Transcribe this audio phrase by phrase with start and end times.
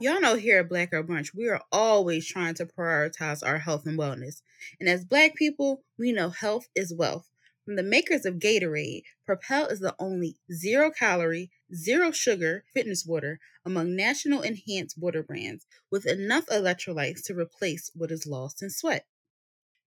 [0.00, 3.86] Y'all know here at Black Girl Brunch, we are always trying to prioritize our health
[3.86, 4.42] and wellness.
[4.80, 7.30] And as Black people, we know health is wealth.
[7.64, 13.38] From the makers of Gatorade, Propel is the only zero calorie, zero sugar fitness water
[13.64, 19.06] among national enhanced water brands with enough electrolytes to replace what is lost in sweat.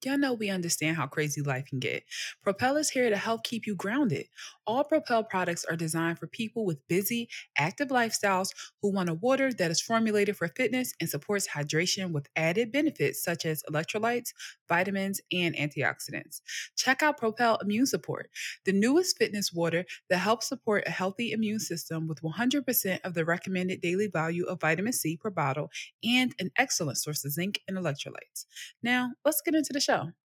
[0.05, 2.03] Y'all know we understand how crazy life can get.
[2.43, 4.25] Propel is here to help keep you grounded.
[4.67, 8.49] All Propel products are designed for people with busy, active lifestyles
[8.81, 13.23] who want a water that is formulated for fitness and supports hydration with added benefits
[13.23, 14.33] such as electrolytes,
[14.67, 16.41] vitamins, and antioxidants.
[16.75, 18.29] Check out Propel Immune Support,
[18.65, 23.23] the newest fitness water that helps support a healthy immune system with 100% of the
[23.23, 25.69] recommended daily value of vitamin C per bottle
[26.03, 28.45] and an excellent source of zinc and electrolytes.
[28.81, 30.22] Now, let's get into the show show.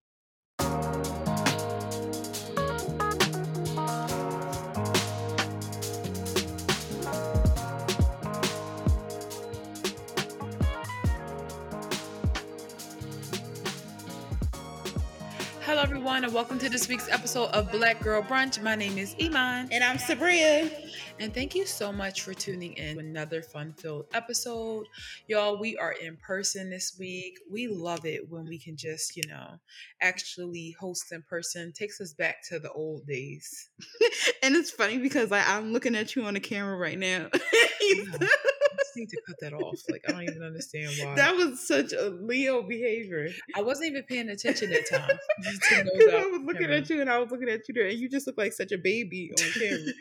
[16.07, 18.63] Everyone, and welcome to this week's episode of Black Girl Brunch.
[18.63, 19.67] My name is Iman.
[19.73, 20.71] And I'm Sabria.
[21.19, 24.85] And thank you so much for tuning in to another fun filled episode.
[25.27, 27.37] Y'all, we are in person this week.
[27.51, 29.59] We love it when we can just, you know,
[30.01, 31.73] actually host in person.
[31.73, 33.69] Takes us back to the old days.
[34.43, 37.27] and it's funny because like, I'm looking at you on the camera right now.
[38.97, 39.79] need to cut that off.
[39.89, 41.15] Like I don't even understand why.
[41.15, 43.29] That was such a Leo behavior.
[43.55, 45.17] I wasn't even paying attention that time.
[45.45, 46.77] I was looking camera.
[46.77, 48.71] at you and I was looking at you there, and you just look like such
[48.71, 49.93] a baby on camera.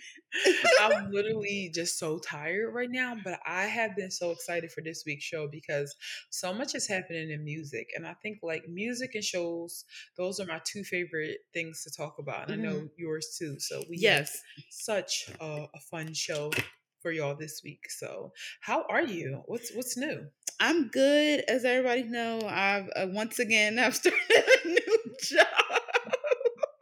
[0.81, 5.05] I'm literally just so tired right now, but I have been so excited for this
[5.07, 5.95] week's show because
[6.31, 9.85] so much is happening in music, and I think like music and shows,
[10.17, 12.71] those are my two favorite things to talk about, and mm-hmm.
[12.71, 13.59] I know yours too.
[13.59, 16.51] So we yes, such a, a fun show
[17.07, 17.89] for y'all this week.
[17.89, 19.43] So, how are you?
[19.47, 20.27] What's what's new?
[20.59, 21.45] I'm good.
[21.47, 24.81] As everybody know, I've uh, once again I've started a new
[25.23, 25.47] job.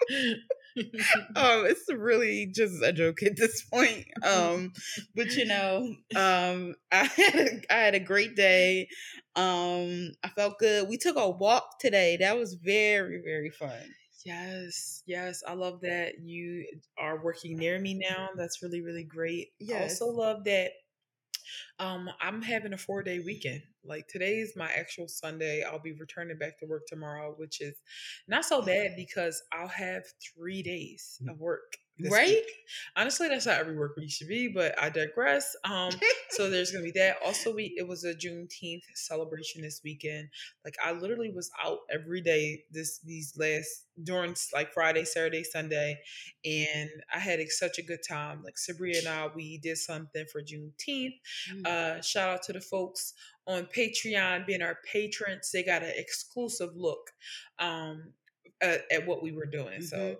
[1.36, 4.06] um, it's really just a joke at this point.
[4.22, 4.72] Um,
[5.14, 8.88] but you know, um, I had a, I had a great day.
[9.36, 10.88] Um, I felt good.
[10.88, 12.16] We took a walk today.
[12.18, 13.92] That was very very fun.
[14.24, 15.42] Yes, yes.
[15.46, 16.66] I love that you
[16.98, 18.30] are working near me now.
[18.36, 19.52] That's really, really great.
[19.58, 19.78] Yes.
[19.78, 20.72] I also love that
[21.78, 23.62] um, I'm having a four day weekend.
[23.84, 25.62] Like today is my actual Sunday.
[25.62, 27.74] I'll be returning back to work tomorrow, which is
[28.28, 31.76] not so bad because I'll have three days of work
[32.10, 32.28] right?
[32.28, 32.44] Week.
[32.96, 35.54] Honestly, that's not every work week should be, but I digress.
[35.64, 35.92] Um,
[36.30, 37.16] so there's gonna be that.
[37.24, 40.28] Also, we it was a Juneteenth celebration this weekend.
[40.64, 45.98] Like I literally was out every day this these last during like Friday, Saturday, Sunday,
[46.44, 48.42] and I had such a good time.
[48.42, 51.14] Like Sabria and I, we did something for Juneteenth.
[51.52, 51.66] Mm.
[51.66, 53.14] Uh, shout out to the folks
[53.46, 55.50] on Patreon being our patrons.
[55.52, 57.10] They got an exclusive look
[57.58, 58.12] um,
[58.60, 59.80] at, at what we were doing.
[59.80, 59.82] Mm-hmm.
[59.82, 60.16] So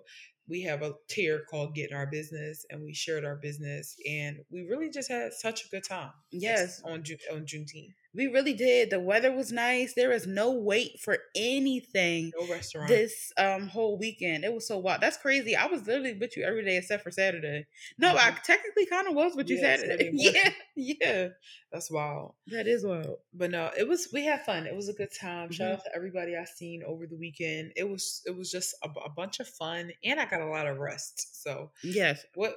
[0.49, 4.63] we have a tier called Getting Our Business, and we shared our business, and we
[4.63, 6.13] really just had such a good time.
[6.31, 7.95] Yes, on June on Juneteenth.
[8.15, 8.91] We really did.
[8.91, 9.95] The weather was nice.
[9.95, 12.33] There was no wait for anything.
[12.39, 12.89] No restaurant.
[12.89, 14.45] This um whole weekend.
[14.45, 15.01] It was so wild.
[15.01, 15.57] That's crazy.
[15.57, 17.67] I was literally with you every day except for Saturday.
[17.99, 18.19] No, mm-hmm.
[18.19, 20.11] I technically kind of was with you yeah, Saturday.
[20.15, 21.29] yeah, yeah.
[21.73, 22.35] That's wild.
[22.49, 23.19] That is wild.
[23.33, 24.09] But no, it was.
[24.13, 24.67] We had fun.
[24.67, 25.51] It was a good time.
[25.51, 25.75] Shout mm-hmm.
[25.75, 27.73] out to everybody I seen over the weekend.
[27.77, 28.23] It was.
[28.27, 31.43] It was just a, a bunch of fun, and I got a lot of rest.
[31.43, 32.25] So yes.
[32.35, 32.57] What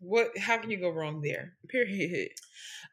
[0.00, 1.54] what how can you go wrong there?
[1.68, 2.30] Period.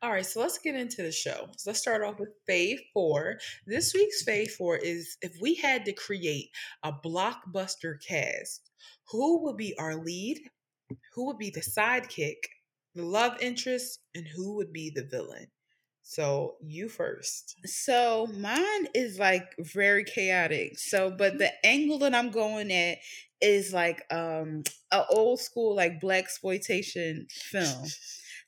[0.02, 1.48] All right, so let's get into the show.
[1.58, 3.40] So let's start off with Fave Four.
[3.66, 6.50] This week's Fave Four is if we had to create
[6.84, 8.70] a blockbuster cast,
[9.10, 10.40] who would be our lead?
[11.14, 12.38] Who would be the sidekick,
[12.94, 15.48] the love interest, and who would be the villain?
[16.08, 17.56] So you first.
[17.66, 20.78] So mine is like very chaotic.
[20.78, 23.00] So, but the angle that I'm going at
[23.46, 27.86] is like um an old school like black exploitation film.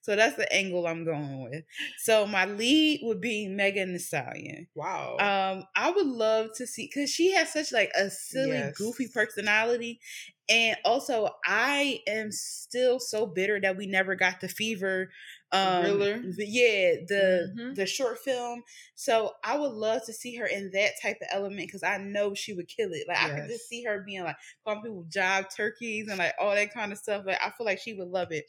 [0.08, 1.66] So that's the angle I'm going with.
[1.98, 4.68] So my lead would be Megan Thee Stallion.
[4.74, 5.18] Wow.
[5.20, 8.78] Um, I would love to see because she has such like a silly, yes.
[8.78, 10.00] goofy personality,
[10.48, 15.10] and also I am still so bitter that we never got the fever
[15.54, 16.22] um Thriller.
[16.38, 17.74] yeah the mm-hmm.
[17.74, 18.64] the short film
[18.96, 22.34] so i would love to see her in that type of element because i know
[22.34, 23.32] she would kill it like yes.
[23.32, 24.36] i could just see her being like
[24.66, 27.80] calling people job turkeys and like all that kind of stuff like i feel like
[27.80, 28.46] she would love it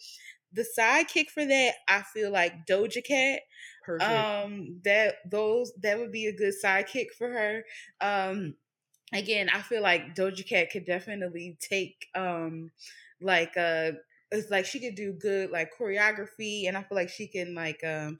[0.53, 3.41] the sidekick for that i feel like doja cat
[3.85, 4.11] Perfect.
[4.11, 7.65] um that those that would be a good sidekick for her
[8.00, 8.55] um
[9.12, 12.71] again i feel like doja cat could definitely take um
[13.21, 13.93] like uh
[14.30, 17.82] it's like she could do good like choreography and I feel like she can like
[17.84, 18.19] um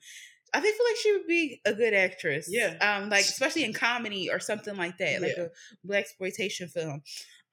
[0.55, 2.49] I think feel like she would be a good actress.
[2.51, 2.77] Yeah.
[2.81, 5.19] Um, like especially in comedy or something like that, yeah.
[5.19, 5.51] like a
[5.85, 7.03] black exploitation film.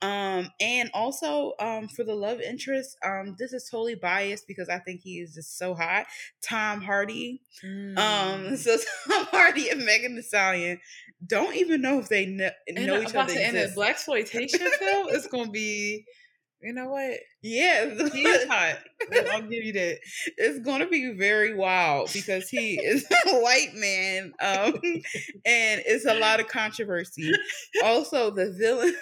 [0.02, 4.80] Um, and also, um, for the love interest, um, this is totally biased because I
[4.80, 6.06] think he is just so hot.
[6.42, 7.42] Tom Hardy.
[7.64, 7.98] Um, mm.
[7.98, 10.80] Um, so Tom Hardy and Megan Thee Stallion
[11.26, 13.34] don't even know if they know, know each other.
[13.34, 16.06] In a black exploitation film, it's gonna be
[16.66, 17.20] you know what?
[17.44, 18.80] Yeah, he's hot.
[19.32, 20.00] I'll give you that.
[20.38, 24.74] It's gonna be very wild because he is a white man, um,
[25.46, 27.32] and it's a lot of controversy.
[27.84, 28.96] Also, the villain.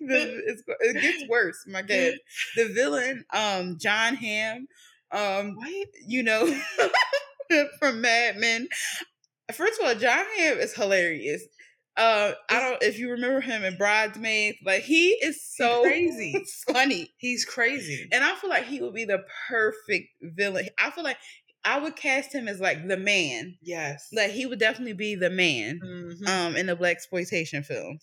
[0.00, 2.14] the, it gets worse, my God.
[2.56, 4.68] The villain, um, Jon Hamm,
[5.10, 5.88] um, what?
[6.06, 6.46] you know,
[7.80, 8.68] from Mad Men.
[9.52, 11.42] First of all, Jon Hamm is hilarious.
[11.96, 17.10] Uh, I don't if you remember him in Bridesmaids, but he is so crazy, funny.
[17.18, 20.68] He's crazy, and I feel like he would be the perfect villain.
[20.78, 21.18] I feel like
[21.64, 23.56] I would cast him as like the man.
[23.62, 25.80] Yes, like he would definitely be the man.
[25.84, 26.26] Mm-hmm.
[26.26, 28.00] Um, in the black exploitation film.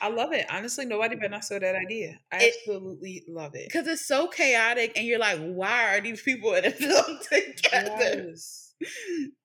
[0.00, 0.46] I love it.
[0.50, 2.18] Honestly, nobody but I saw that idea.
[2.32, 6.22] I it, absolutely love it because it's so chaotic, and you're like, why are these
[6.22, 8.26] people in a film together?
[8.34, 8.74] Yes.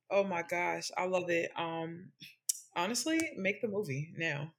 [0.09, 1.51] Oh my gosh, I love it.
[1.57, 2.11] Um,
[2.75, 4.53] honestly, make the movie now.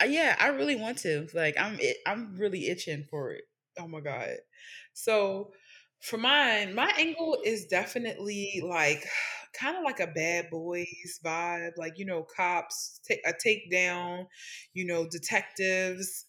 [0.00, 1.28] Uh, yeah, I really want to.
[1.34, 3.44] Like, I'm it, I'm really itching for it.
[3.78, 4.36] Oh my god.
[4.92, 5.52] So
[6.00, 9.04] for mine, my angle is definitely like
[9.58, 14.26] kind of like a bad boys vibe, like you know, cops, take a takedown,
[14.74, 16.26] you know, detectives.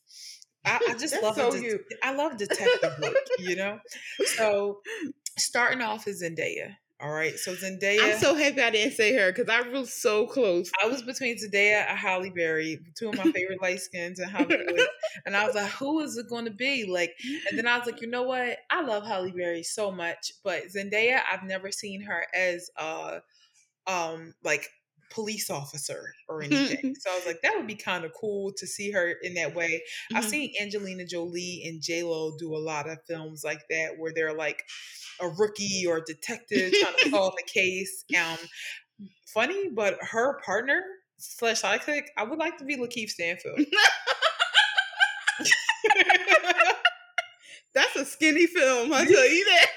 [0.65, 3.79] I, I just love so de- I love detective work, you know.
[4.38, 4.79] So
[5.38, 6.75] starting off is Zendaya.
[7.00, 8.14] All right, so Zendaya.
[8.14, 10.72] I'm so happy I didn't say her because I was so close.
[10.84, 14.80] I was between Zendaya and Halle Berry, two of my favorite light skins in Hollywood,
[15.28, 16.86] and I was like, who is it going to be?
[16.90, 17.14] Like,
[17.50, 18.58] and then I was like, you know what?
[18.72, 23.20] I love Halle Berry so much, but Zendaya, I've never seen her as uh,
[23.86, 24.68] um, like
[25.12, 26.95] police officer or anything.
[27.00, 29.56] so I was like, that would be kind of cool to see her in that
[29.56, 29.81] way.
[30.12, 30.18] Mm-hmm.
[30.18, 34.12] I've seen Angelina Jolie and J Lo do a lot of films like that where
[34.13, 34.63] they're like
[35.21, 38.06] a rookie or a detective trying to solve a case.
[38.18, 38.38] Um,
[39.33, 40.81] funny, but her partner
[41.18, 43.60] slash sidekick, I would like to be Lakeith Stanfield.
[47.74, 49.68] That's a skinny film, I tell you that.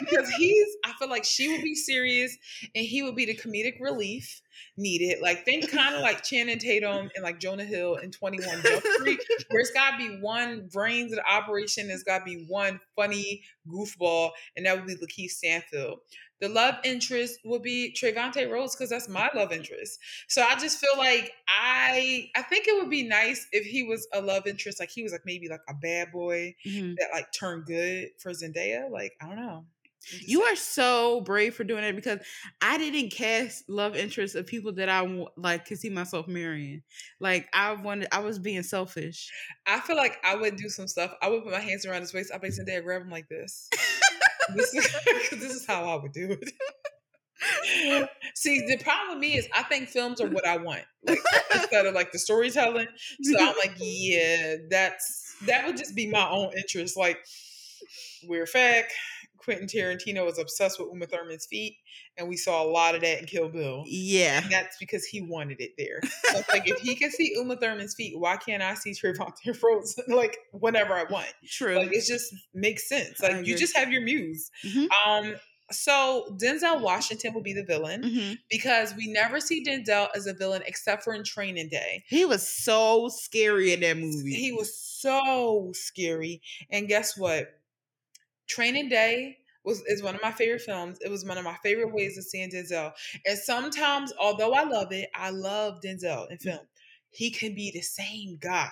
[0.00, 2.36] because he's, I feel like she would be serious
[2.74, 4.40] and he would be the comedic relief
[4.76, 5.18] needed.
[5.20, 9.20] Like think kind of like Channing Tatum and like Jonah Hill in 21 Jump Street,
[9.50, 14.30] where it's gotta be one brains of the operation, there's gotta be one funny goofball,
[14.56, 15.98] and that would be Lakeith Stanfield.
[16.40, 19.98] The love interest would be Trevante Rhodes because that's my love interest.
[20.28, 24.06] So I just feel like I I think it would be nice if he was
[24.12, 26.94] a love interest, like he was like maybe like a bad boy mm-hmm.
[26.98, 28.88] that like turned good for Zendaya.
[28.90, 29.64] Like I don't know.
[30.20, 32.20] You are so brave for doing it because
[32.60, 36.82] I didn't cast love interests of people that I like could see myself marrying.
[37.20, 39.30] Like I wanted, I was being selfish.
[39.66, 41.14] I feel like I would do some stuff.
[41.22, 42.32] I would put my hands around his waist.
[42.34, 43.68] I basically Zendaya, grab him like this.
[44.54, 44.90] this, is,
[45.30, 46.52] this is how I would do it.
[48.34, 51.18] See, the problem with me is I think films are what I want, like
[51.54, 52.88] instead of like the storytelling.
[53.22, 56.96] So I'm like, yeah, that's that would just be my own interest.
[56.96, 57.18] Like,
[58.24, 58.92] weird fact,
[59.48, 61.78] Quentin Tarantino was obsessed with Uma Thurman's feet,
[62.18, 63.82] and we saw a lot of that in Kill Bill.
[63.86, 66.00] Yeah, and that's because he wanted it there.
[66.28, 69.98] So like, if he can see Uma Thurman's feet, why can't I see Trevante Rhodes
[70.08, 71.32] like whenever I want?
[71.46, 71.76] True.
[71.76, 73.22] Like it just makes sense.
[73.22, 74.50] Like you just have your muse.
[74.62, 75.10] Mm-hmm.
[75.10, 75.36] Um.
[75.70, 78.32] So Denzel Washington will be the villain mm-hmm.
[78.50, 82.04] because we never see Denzel as a villain except for in Training Day.
[82.08, 84.34] He was so scary in that movie.
[84.34, 86.42] He was so scary.
[86.70, 87.48] And guess what?
[88.48, 89.37] Training Day
[89.68, 90.98] was is one of my favorite films.
[91.00, 92.92] It was one of my favorite ways of seeing Denzel.
[93.26, 96.66] And sometimes, although I love it, I love Denzel in film.
[97.10, 98.70] He can be the same guy.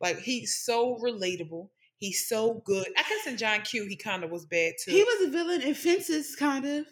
[0.00, 1.70] Like he's so relatable.
[1.98, 2.86] He's so good.
[2.96, 4.90] I guess in John Q, he kind of was bad too.
[4.90, 6.86] He was a villain in Fences, kind of.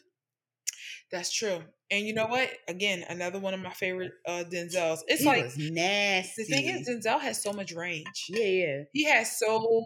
[1.10, 1.62] That's true.
[1.92, 2.48] And you know what?
[2.68, 5.00] Again, another one of my favorite uh Denzels.
[5.06, 6.44] It's he like nasty.
[6.44, 8.28] The thing is, Denzel has so much range.
[8.30, 8.82] Yeah, yeah.
[8.92, 9.84] He has so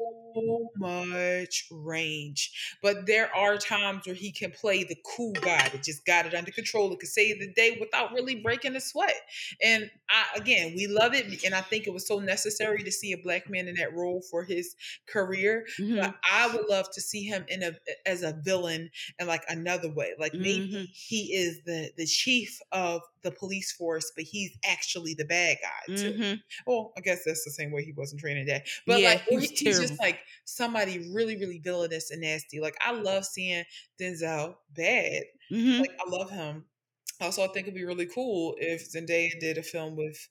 [0.76, 2.78] much range.
[2.80, 6.34] But there are times where he can play the cool guy that just got it
[6.34, 9.20] under control and could save the day without really breaking a sweat.
[9.60, 13.12] And I again, we love it, and I think it was so necessary to see
[13.12, 14.76] a black man in that role for his
[15.08, 15.66] career.
[15.80, 15.96] Mm-hmm.
[15.96, 17.72] But I would love to see him in a
[18.06, 20.12] as a villain in like another way.
[20.20, 20.84] Like maybe mm-hmm.
[20.92, 25.94] he is the the chief of the police force, but he's actually the bad guy
[25.94, 26.12] too.
[26.12, 26.34] Mm-hmm.
[26.66, 28.64] Well, I guess that's the same way he was in Training Day.
[28.86, 32.60] But yeah, like he's, he's just like somebody really, really villainous and nasty.
[32.60, 33.64] Like I love seeing
[34.00, 35.22] Denzel bad.
[35.50, 35.80] Mm-hmm.
[35.80, 36.64] Like I love him.
[37.20, 40.28] Also, I think it'd be really cool if Zendaya did a film with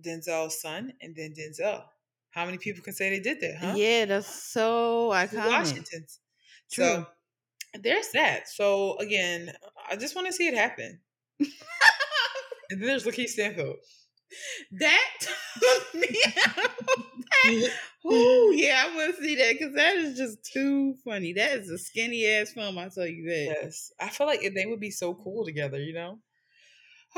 [0.00, 1.84] Denzel's son and then Denzel.
[2.30, 3.74] How many people can say they did that, huh?
[3.76, 5.48] Yeah, that's so iconic.
[5.48, 6.18] Washington's.
[6.70, 6.84] True.
[6.84, 7.06] So
[7.80, 8.48] there's that.
[8.48, 9.52] So again,
[9.90, 11.00] I just want to see it happen.
[11.40, 11.48] and
[12.70, 13.76] then there's Lakeith Stanfield.
[14.72, 15.26] That
[18.04, 21.32] Oh yeah, I want to see that because that is just too funny.
[21.32, 22.78] That is a skinny ass film.
[22.78, 23.56] I tell you that.
[23.62, 25.78] Yes, I feel like they would be so cool together.
[25.78, 26.18] You know.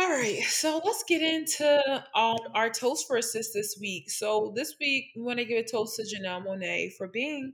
[0.00, 4.09] All right, so let's get into um, our toast for assist this week.
[4.09, 7.52] So this week, we want to give a toast to Janelle Monáe for being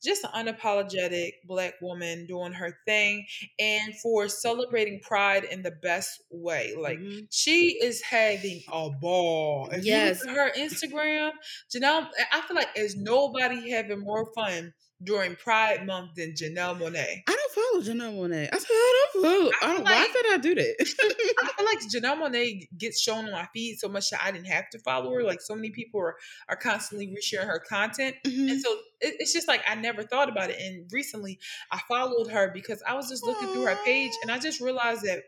[0.00, 3.26] just an unapologetic black woman doing her thing
[3.58, 6.72] and for celebrating pride in the best way.
[6.80, 7.24] Like mm-hmm.
[7.30, 9.68] she is having a ball.
[9.72, 10.24] If yes.
[10.24, 11.32] her Instagram,
[11.74, 17.22] Janelle, I feel like there's nobody having more fun during Pride Month than Janelle Monáe.
[17.26, 17.47] I don't
[17.78, 18.48] follow Janelle Monáe.
[18.52, 19.50] I said I don't follow.
[19.62, 20.76] I don't, like, why did I do that?
[21.42, 24.46] I feel like Janelle Monáe gets shown on my feed so much that I didn't
[24.46, 25.22] have to follow her.
[25.22, 26.16] Like so many people are
[26.48, 28.48] are constantly resharing her content, mm-hmm.
[28.48, 28.70] and so
[29.00, 30.60] it, it's just like I never thought about it.
[30.60, 31.38] And recently,
[31.70, 33.52] I followed her because I was just looking Aww.
[33.52, 35.22] through her page, and I just realized that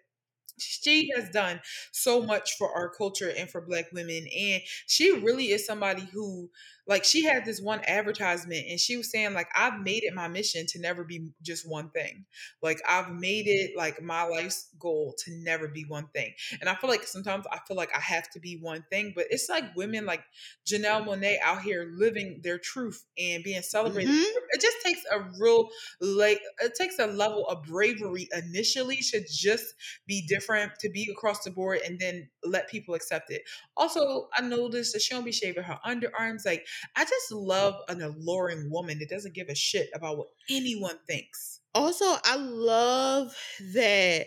[0.59, 1.59] she has done
[1.92, 6.50] so much for our culture and for black women and she really is somebody who
[6.90, 10.26] like she had this one advertisement and she was saying like i've made it my
[10.26, 12.25] mission to never be just one thing.
[12.62, 16.35] Like i've made it like my life's goal to never be one thing.
[16.61, 19.26] And i feel like sometimes i feel like i have to be one thing but
[19.30, 20.23] it's like women like
[20.66, 24.11] janelle monáe out here living their truth and being celebrated.
[24.11, 24.38] Mm-hmm.
[24.50, 25.68] it just takes a real
[26.00, 29.75] like it takes a level of bravery initially to just
[30.09, 33.42] be different to be across the board and then let people accept it.
[33.76, 38.02] Also i noticed that she don't be shaving her underarms like I just love an
[38.02, 41.60] alluring woman that doesn't give a shit about what anyone thinks.
[41.75, 43.34] Also, I love
[43.75, 44.26] that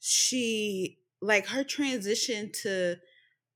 [0.00, 2.96] she like her transition to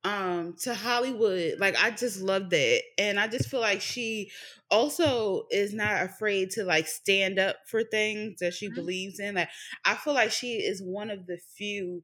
[0.05, 1.55] um to Hollywood.
[1.59, 2.83] Like I just love that.
[2.99, 4.31] And I just feel like she
[4.71, 8.75] also is not afraid to like stand up for things that she mm-hmm.
[8.75, 9.37] believes in.
[9.37, 9.51] Like
[9.85, 12.03] I feel like she is one of the few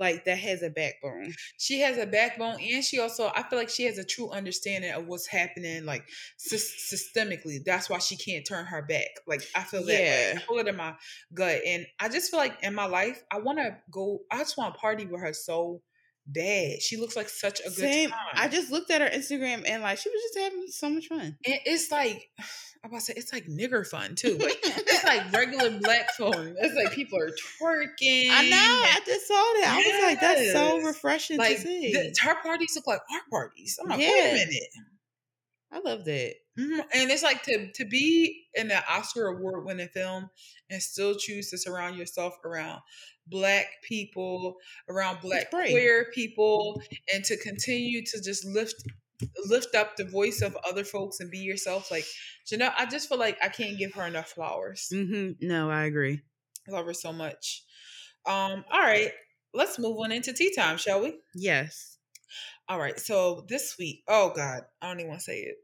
[0.00, 1.34] like that has a backbone.
[1.58, 4.90] She has a backbone, and she also I feel like she has a true understanding
[4.90, 7.62] of what's happening, like systemically.
[7.64, 9.08] That's why she can't turn her back.
[9.26, 10.32] Like I feel that yeah.
[10.36, 10.94] I feel it in my
[11.34, 14.20] gut, and I just feel like in my life I want to go.
[14.30, 15.82] I just want to party with her so
[16.32, 16.82] bad.
[16.82, 18.10] She looks like such a good Same.
[18.10, 18.18] time.
[18.34, 21.36] I just looked at her Instagram and like she was just having so much fun.
[21.44, 22.30] And it's like
[22.82, 24.38] I'm about to say it's like nigger fun too.
[24.38, 26.56] Like, it's like regular black fun.
[26.58, 28.30] It's like people are twerking.
[28.30, 28.56] I know.
[28.56, 29.82] I just saw that.
[29.84, 29.86] Yes.
[29.86, 31.92] I was like, that's so refreshing like, to see.
[31.92, 33.78] The, her parties look like our parties.
[33.82, 34.08] I'm like, yeah.
[34.08, 34.68] wait a minute.
[35.72, 36.34] I love that.
[36.58, 36.80] Mm-hmm.
[36.94, 40.30] And it's like to to be in an Oscar award winning film
[40.70, 42.80] and still choose to surround yourself around
[43.30, 44.56] black people,
[44.88, 46.82] around black queer people,
[47.12, 48.82] and to continue to just lift
[49.46, 51.90] lift up the voice of other folks and be yourself.
[51.90, 52.06] Like
[52.50, 54.88] you know, I just feel like I can't give her enough flowers.
[54.92, 55.46] Mm-hmm.
[55.46, 56.20] No, I agree.
[56.68, 57.64] I love her so much.
[58.26, 59.12] Um, all right,
[59.54, 61.18] let's move on into tea time, shall we?
[61.34, 61.98] Yes.
[62.68, 63.00] All right.
[63.00, 65.56] So this week, oh God, I don't even want to say it.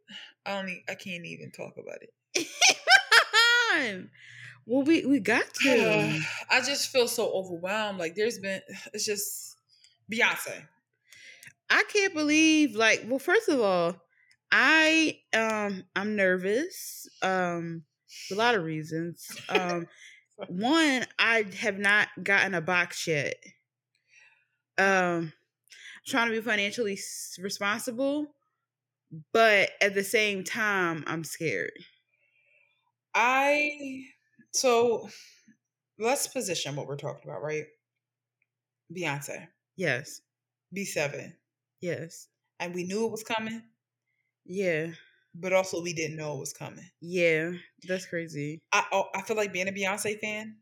[0.44, 0.68] I don't.
[0.68, 2.10] Even, I can't even talk about it.
[4.66, 6.20] well, we we got to.
[6.50, 7.98] I just feel so overwhelmed.
[7.98, 8.60] Like there's been.
[8.92, 9.56] It's just
[10.12, 10.66] Beyonce.
[11.68, 13.96] I can't believe like well first of all,
[14.52, 17.08] I um I'm nervous.
[17.22, 17.84] Um
[18.28, 19.26] for a lot of reasons.
[19.48, 19.86] Um
[20.48, 23.34] one, I have not gotten a box yet.
[24.78, 25.32] Um
[26.06, 26.98] trying to be financially
[27.40, 28.34] responsible,
[29.32, 31.72] but at the same time I'm scared.
[33.14, 34.06] I
[34.56, 35.08] so
[35.98, 37.64] let's position what we're talking about, right?
[38.94, 39.48] Beyonce.
[39.76, 40.20] Yes.
[40.76, 41.32] B7.
[41.80, 42.28] Yes.
[42.58, 43.62] And we knew it was coming.
[44.44, 44.88] Yeah.
[45.34, 46.88] But also we didn't know it was coming.
[47.02, 47.52] Yeah,
[47.86, 48.62] that's crazy.
[48.72, 50.56] I oh, I feel like being a Beyonce fan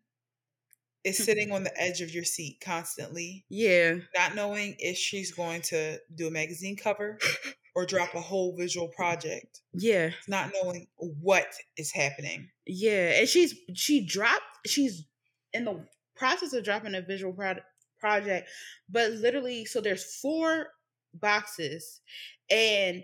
[1.04, 1.22] is hmm.
[1.22, 3.44] sitting on the edge of your seat constantly.
[3.48, 3.96] Yeah.
[4.16, 7.18] Not knowing if she's going to do a magazine cover
[7.74, 9.60] or drop a whole visual project.
[9.72, 10.10] Yeah.
[10.28, 12.48] Not knowing what is happening.
[12.66, 13.18] Yeah.
[13.18, 15.04] And she's she dropped she's
[15.52, 15.84] in the
[16.16, 17.54] process of dropping a visual pro-
[17.98, 18.48] project,
[18.88, 20.68] but literally so there's four
[21.14, 22.00] boxes
[22.50, 23.02] and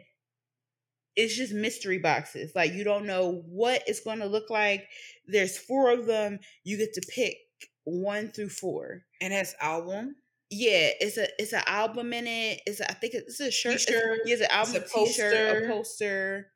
[1.16, 2.52] it's just mystery boxes.
[2.54, 4.86] Like you don't know what it's going to look like.
[5.26, 6.38] There's four of them.
[6.64, 7.36] You get to pick
[7.84, 9.02] one through four.
[9.20, 10.16] And has album.
[10.50, 12.60] Yeah, it's a it's an album in it.
[12.66, 13.78] It's a, I think it's a shirt.
[13.78, 14.18] T-shirt.
[14.24, 16.46] It's, yeah, it's an album, it's a poster, a poster.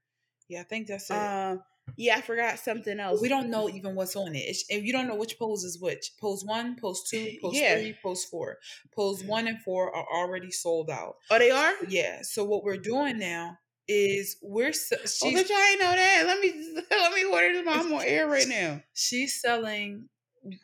[0.48, 1.14] Yeah, I think that's it.
[1.14, 1.62] Um,
[1.96, 3.20] Yeah, I forgot something else.
[3.20, 4.40] We don't know even what's on it.
[4.40, 6.12] It's, and you don't know which pose is which.
[6.20, 7.76] Pose one, pose two, pose yeah.
[7.76, 8.58] three, pose four.
[8.94, 11.16] Pose one and four are already sold out.
[11.30, 11.72] Oh, they are?
[11.88, 12.20] Yeah.
[12.22, 16.24] So what we're doing now is we're oh, she's, oh, but y'all ain't know that.
[16.26, 17.66] Let me let me order this.
[17.68, 18.82] I'm on air right now.
[18.94, 20.08] She's selling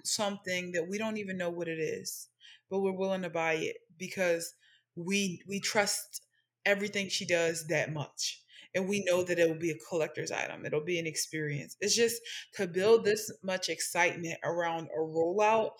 [0.04, 2.28] something that we don't even know what it is,
[2.70, 4.54] but we're willing to buy it because
[4.96, 6.22] we we trust
[6.64, 8.42] everything she does that much.
[8.72, 10.64] And we know that it will be a collector's item.
[10.64, 11.76] It'll be an experience.
[11.80, 12.22] It's just
[12.54, 15.70] to build this much excitement around a rollout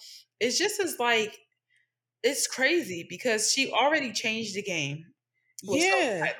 [0.41, 1.39] it's just as like
[2.23, 5.05] it's crazy because she already changed the game
[5.63, 6.33] yeah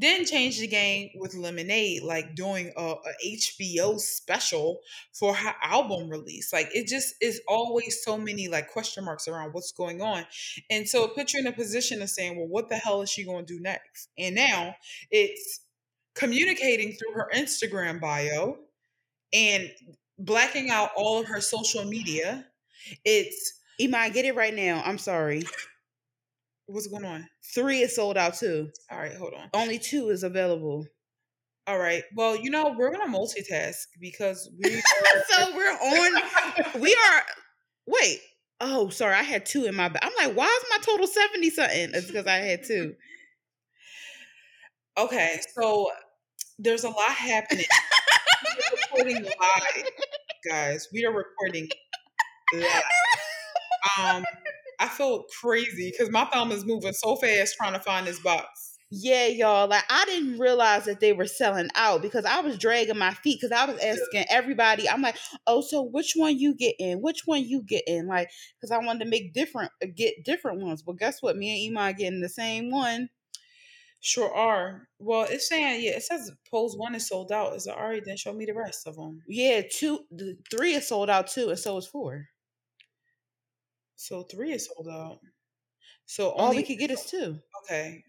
[0.00, 4.80] then change the game with Lemonade, like doing a, a, HBO special
[5.12, 6.52] for her album release.
[6.52, 10.24] Like it just is always so many like question marks around what's going on.
[10.70, 13.10] And so it puts you in a position of saying, well, what the hell is
[13.10, 14.08] she going to do next?
[14.18, 14.74] And now
[15.10, 15.60] it's
[16.14, 18.56] communicating through her Instagram bio
[19.32, 19.70] and
[20.18, 22.46] blacking out all of her social media.
[23.04, 24.82] It's Iman, get it right now.
[24.84, 25.44] I'm sorry.
[26.70, 27.28] What's going on?
[27.52, 28.70] Three is sold out too.
[28.90, 29.50] All right, hold on.
[29.52, 30.86] Only two is available.
[31.66, 32.04] All right.
[32.14, 36.22] Well, you know, we're gonna multitask because we are So we're on
[36.80, 37.22] we are
[37.86, 38.20] wait.
[38.60, 41.90] Oh, sorry, I had two in my I'm like, why is my total 70 something?
[41.94, 42.94] It's because I had two.
[44.98, 45.90] Okay, so
[46.58, 47.64] there's a lot happening.
[48.92, 49.84] We're recording live,
[50.48, 50.88] guys.
[50.92, 51.68] We are recording
[52.52, 52.82] live.
[53.98, 54.24] Um
[54.80, 58.78] I felt crazy because my thumb is moving so fast trying to find this box.
[58.90, 59.68] Yeah, y'all.
[59.68, 63.38] Like I didn't realize that they were selling out because I was dragging my feet
[63.40, 64.88] because I was asking everybody.
[64.88, 67.00] I'm like, oh, so which one you get in?
[67.00, 68.08] Which one you get in?
[68.08, 70.82] Like, because I wanted to make different, uh, get different ones.
[70.82, 71.36] But guess what?
[71.36, 73.10] Me and Iman getting the same one.
[74.00, 74.88] Sure are.
[74.98, 75.92] Well, it's saying yeah.
[75.92, 77.54] It says pose one is sold out.
[77.54, 78.02] Is it right?
[78.04, 79.22] Then show me the rest of them.
[79.28, 82.26] Yeah, two, the three is sold out too, and so is four.
[84.00, 85.18] So three is sold out.
[86.06, 87.38] So all we could get is two.
[87.62, 88.02] Okay.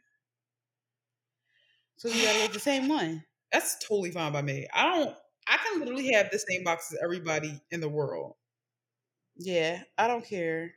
[1.98, 3.26] So you gotta get the same one.
[3.52, 4.68] That's totally fine by me.
[4.74, 5.16] I don't.
[5.50, 8.36] I can literally have the same box as everybody in the world.
[9.36, 10.76] Yeah, I don't care,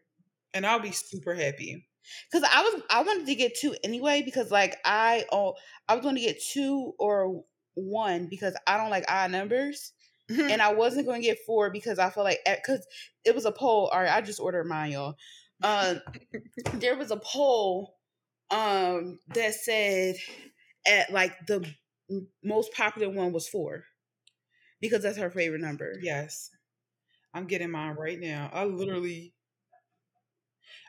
[0.53, 1.87] and I'll be super happy.
[2.33, 5.55] Cause I was I wanted to get two anyway because like I oh
[5.89, 9.93] I was going to get two or one because I don't like odd numbers.
[10.31, 10.51] Mm-hmm.
[10.51, 12.87] And I wasn't going to get four because I felt like, because
[13.25, 13.89] it was a poll.
[13.93, 15.17] All right, I just ordered mine, y'all.
[15.63, 15.97] Uh,
[16.75, 17.97] there was a poll
[18.51, 20.17] um, that said
[20.87, 21.67] at like the
[22.43, 23.85] most popular one was four
[24.81, 25.95] because that's her favorite number.
[26.01, 26.51] Yes.
[27.35, 28.51] I'm getting mine right now.
[28.53, 29.34] I literally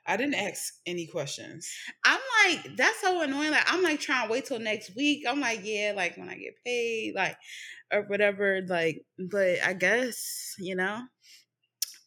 [0.08, 1.70] I didn't ask any questions.
[2.06, 3.52] I'm like, that's so annoying.
[3.52, 5.26] Like, I'm like trying to wait till next week.
[5.28, 7.38] I'm like, yeah, like when I get paid, like,
[7.91, 8.62] or whatever.
[8.68, 11.02] Like, but I guess, you know.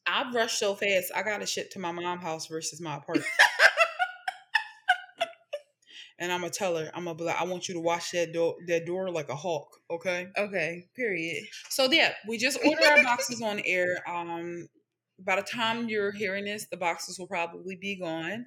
[0.07, 1.13] I've rushed so fast.
[1.15, 3.27] I got to ship to my mom house versus my apartment.
[6.19, 8.33] and I'm gonna tell her, I'm gonna be like, I want you to watch that
[8.33, 9.69] door, that door like a hawk.
[9.91, 10.29] Okay.
[10.37, 10.89] Okay.
[10.97, 11.45] Period.
[11.69, 13.99] So yeah, we just ordered our boxes on air.
[14.09, 14.69] Um,
[15.19, 18.47] by the time you're hearing this, the boxes will probably be gone.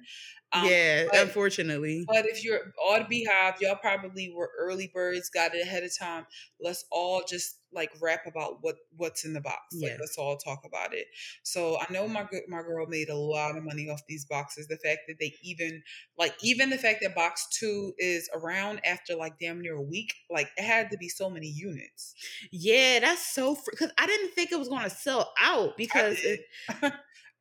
[0.52, 2.04] Um, yeah, but, unfortunately.
[2.06, 5.90] But if you're all the beehive, y'all probably were early birds, got it ahead of
[5.98, 6.26] time.
[6.60, 9.76] Let's all just like rap about what what's in the box.
[9.80, 11.06] Like let's all talk about it.
[11.42, 14.68] So I know my my girl made a lot of money off these boxes.
[14.68, 15.82] The fact that they even
[16.18, 20.14] like even the fact that box two is around after like damn near a week,
[20.30, 22.14] like it had to be so many units.
[22.50, 26.18] Yeah, that's so because I didn't think it was going to sell out because.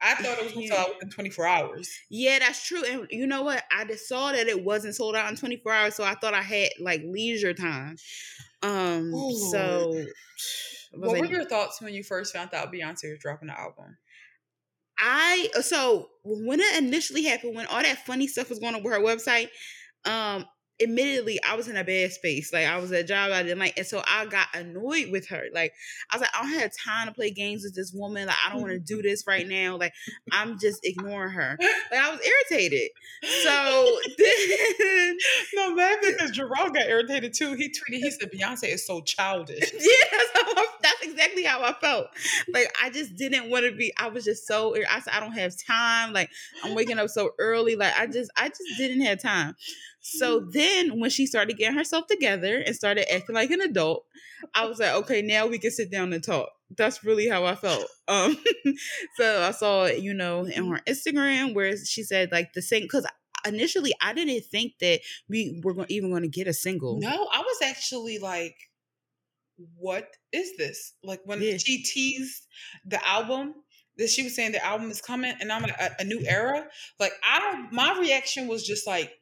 [0.01, 1.89] I thought it was going to sell out within 24 hours.
[2.09, 2.83] Yeah, that's true.
[2.83, 3.63] And you know what?
[3.71, 6.41] I just saw that it wasn't sold out in 24 hours, so I thought I
[6.41, 7.97] had like leisure time.
[8.63, 9.33] Um, Ooh.
[9.51, 10.05] so
[10.93, 13.97] what were your thoughts when you first found out Beyonce was dropping the album?
[14.97, 18.93] I so when it initially happened, when all that funny stuff was going on with
[18.93, 19.49] her website,
[20.05, 20.45] um,
[20.81, 22.51] admittedly, I was in a bad space.
[22.51, 25.27] Like I was at a job I didn't like, and so I got annoyed with
[25.29, 25.45] her.
[25.53, 25.73] Like
[26.09, 28.27] I was like, I don't have time to play games with this woman.
[28.27, 29.77] Like I don't want to do this right now.
[29.77, 29.93] Like
[30.31, 31.57] I'm just ignoring her.
[31.91, 32.89] Like I was irritated.
[33.43, 35.17] So then,
[35.55, 37.53] no, man, because Jerome got irritated too.
[37.53, 42.07] He tweeted, he said, "Beyonce is so childish." yeah, that's, that's exactly how I felt.
[42.53, 43.93] Like I just didn't want to be.
[43.97, 44.75] I was just so.
[44.75, 46.13] I said, I don't have time.
[46.13, 46.29] Like
[46.63, 47.75] I'm waking up so early.
[47.75, 49.55] Like I just, I just didn't have time.
[50.01, 54.05] So then when she started getting herself together and started acting like an adult,
[54.55, 56.49] I was like, okay, now we can sit down and talk.
[56.75, 57.87] That's really how I felt.
[58.07, 58.37] Um,
[59.17, 63.05] so I saw, you know, in her Instagram where she said like the same because
[63.47, 64.99] initially I didn't think that
[65.29, 66.99] we were even going to get a single.
[66.99, 68.55] No, I was actually like
[69.77, 70.93] what is this?
[71.03, 71.57] Like when yeah.
[71.57, 72.47] she teased
[72.85, 73.55] the album,
[73.97, 76.65] that she was saying the album is coming, and I'm like a, a new era.
[76.99, 79.13] Like I, my reaction was just like,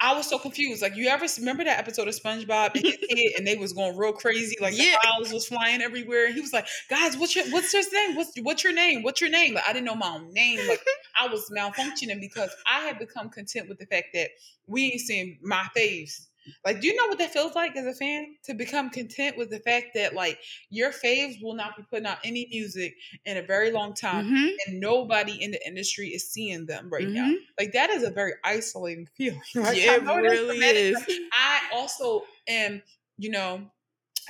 [0.00, 0.82] I was so confused.
[0.82, 3.96] Like, you ever remember that episode of SpongeBob and his kid, and they was going
[3.96, 4.96] real crazy, like yeah.
[4.96, 6.26] the files was flying everywhere.
[6.26, 8.16] And he was like, "Guys, what's your what's your name?
[8.16, 9.02] What's what's your name?
[9.02, 10.60] What's your name?" Like, I didn't know my own name.
[10.68, 10.84] Like,
[11.18, 14.30] I was malfunctioning because I had become content with the fact that
[14.66, 16.26] we ain't seeing my faves
[16.64, 19.50] like, do you know what that feels like as a fan to become content with
[19.50, 20.38] the fact that like
[20.70, 24.48] your faves will not be putting out any music in a very long time, mm-hmm.
[24.66, 27.14] and nobody in the industry is seeing them right mm-hmm.
[27.14, 27.34] now?
[27.58, 29.40] Like that is a very isolating feeling.
[29.54, 29.76] Right?
[29.76, 31.02] Yeah, it really is.
[31.32, 32.82] I also am,
[33.18, 33.70] you know,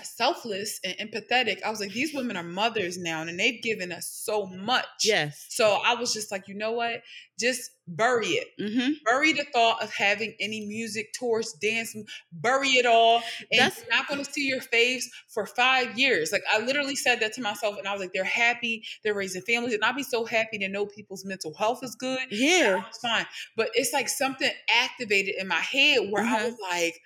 [0.03, 1.63] selfless and empathetic.
[1.63, 4.87] I was like, these women are mothers now, and they've given us so much.
[5.05, 5.47] Yes.
[5.51, 7.03] So I was just like, you know what?
[7.39, 8.49] Just bury it.
[8.61, 8.93] Mm-hmm.
[9.05, 11.95] Bury the thought of having any music tours, dance,
[12.33, 13.23] bury it all.
[13.51, 16.33] And That's, you're not going to see your faves for five years.
[16.33, 19.43] Like I literally said that to myself, and I was like, they're happy, they're raising
[19.43, 22.21] families, and I'd be so happy to know people's mental health is good.
[22.31, 23.27] Yeah, it's fine.
[23.57, 24.51] But it's like something
[24.83, 26.35] activated in my head where mm-hmm.
[26.35, 27.01] I was like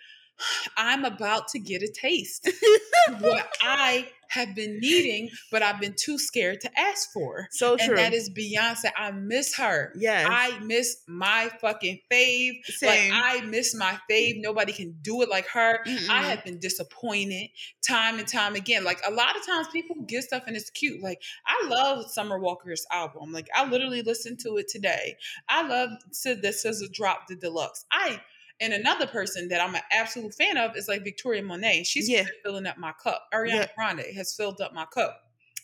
[0.77, 2.49] I'm about to get a taste
[3.21, 7.49] what I have been needing, but I've been too scared to ask for.
[7.51, 7.89] So true.
[7.89, 8.91] And that is Beyonce.
[8.97, 9.93] I miss her.
[9.97, 10.29] Yes.
[10.31, 12.65] I miss my fucking fave.
[12.65, 13.13] Same.
[13.13, 14.41] Like I miss my fave.
[14.41, 15.81] Nobody can do it like her.
[15.87, 16.09] Mm-mm.
[16.09, 17.49] I have been disappointed
[17.87, 18.85] time and time again.
[18.85, 21.03] Like a lot of times people get stuff and it's cute.
[21.03, 23.33] Like I love Summer Walker's album.
[23.33, 25.17] Like I literally listened to it today.
[25.49, 27.87] I love Sid that SZA drop the deluxe.
[27.91, 28.21] I
[28.61, 31.85] and another person that I'm an absolute fan of is like Victoria Monet.
[31.85, 32.25] She's yeah.
[32.45, 33.29] filling up my cup.
[33.33, 33.67] Ariana yeah.
[33.77, 35.21] Grande has filled up my cup.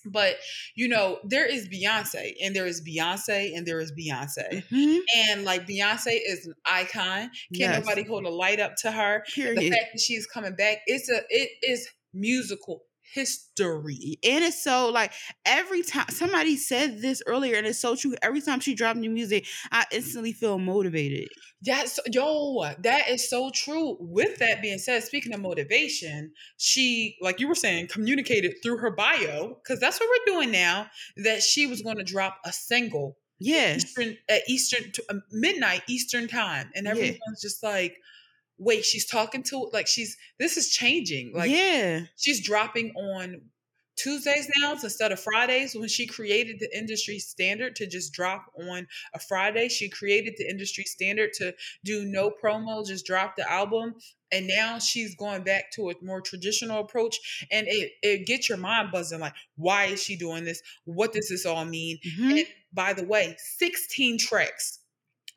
[0.07, 0.37] But
[0.74, 4.98] you know, there is Beyonce, and there is Beyonce, and there is Beyonce, mm-hmm.
[5.16, 7.30] and like Beyonce is an icon.
[7.54, 7.85] Can't yes.
[7.85, 9.24] nobody hold a light up to her.
[9.35, 9.59] Period.
[9.59, 14.18] The fact that she's coming back, it's a it is musical history.
[14.24, 15.12] And it's so like
[15.44, 18.14] every time somebody said this earlier, and it's so true.
[18.22, 21.28] Every time she dropped new music, I instantly feel motivated.
[21.62, 23.96] That's yo, that is so true.
[24.00, 28.90] With that being said, speaking of motivation, she, like you were saying, communicated through her
[28.90, 33.16] bio, because that's what we're doing now, that she was going to drop a single.
[33.40, 33.84] Yes.
[33.84, 34.92] Eastern, at Eastern,
[35.30, 36.70] midnight Eastern time.
[36.74, 37.34] And everyone's yeah.
[37.42, 37.96] just like,
[38.58, 41.32] wait, she's talking to like she's this is changing.
[41.34, 43.42] Like yeah, she's dropping on
[43.96, 45.74] Tuesdays now instead of Fridays.
[45.74, 50.48] When she created the industry standard to just drop on a Friday, she created the
[50.48, 53.94] industry standard to do no promo, just drop the album.
[54.32, 58.58] And now she's going back to a more traditional approach, and it it gets your
[58.58, 59.20] mind buzzing.
[59.20, 60.60] Like, why is she doing this?
[60.84, 61.98] What does this all mean?
[62.04, 62.30] Mm-hmm.
[62.30, 64.80] And by the way, sixteen tracks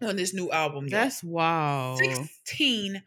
[0.01, 0.87] on this new album.
[0.87, 1.95] That's wow.
[1.97, 3.01] 16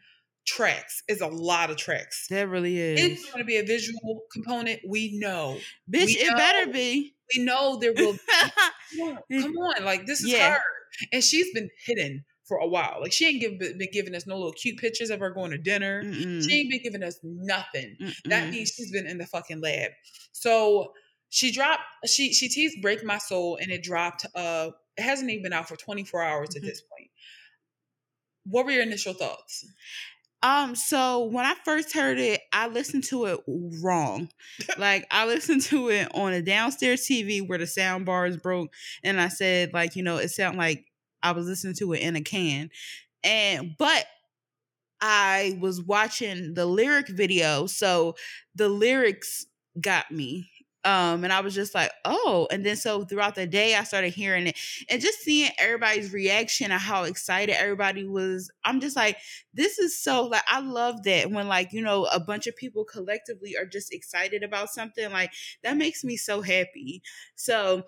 [0.45, 2.27] tracks is a lot of tracks.
[2.29, 2.99] That really is.
[2.99, 4.81] It's going to be a visual component.
[4.87, 5.57] We know.
[5.91, 6.37] Bitch, we it know.
[6.37, 7.15] better be.
[7.35, 8.19] We know there will be.
[8.97, 9.85] come, on, come on.
[9.85, 10.55] Like, this is yeah.
[10.55, 10.61] her.
[11.13, 12.97] And she's been hidden for a while.
[13.01, 15.57] Like, she ain't give, been giving us no little cute pictures of her going to
[15.57, 16.03] dinner.
[16.03, 16.43] Mm-mm.
[16.43, 17.95] She ain't been giving us nothing.
[18.01, 18.13] Mm-mm.
[18.25, 19.91] That means she's been in the fucking lab.
[20.33, 20.91] So,
[21.31, 24.69] she dropped she she teased break my soul and it dropped uh
[25.01, 26.57] it hasn't even been out for 24 hours mm-hmm.
[26.57, 27.09] at this point.
[28.45, 29.65] What were your initial thoughts?
[30.43, 33.39] Um, so when I first heard it, I listened to it
[33.81, 34.29] wrong.
[34.77, 39.19] like I listened to it on a downstairs TV where the sound bars broke, and
[39.19, 40.85] I said, like, you know, it sounded like
[41.21, 42.69] I was listening to it in a can.
[43.23, 44.05] And but
[44.99, 48.15] I was watching the lyric video, so
[48.55, 49.45] the lyrics
[49.79, 50.49] got me
[50.83, 52.47] um, and I was just like, oh.
[52.51, 54.57] And then so throughout the day, I started hearing it
[54.89, 58.51] and just seeing everybody's reaction and how excited everybody was.
[58.63, 59.17] I'm just like,
[59.53, 62.83] this is so like I love that when like, you know, a bunch of people
[62.83, 65.11] collectively are just excited about something.
[65.11, 65.31] Like
[65.63, 67.01] that makes me so happy.
[67.35, 67.83] So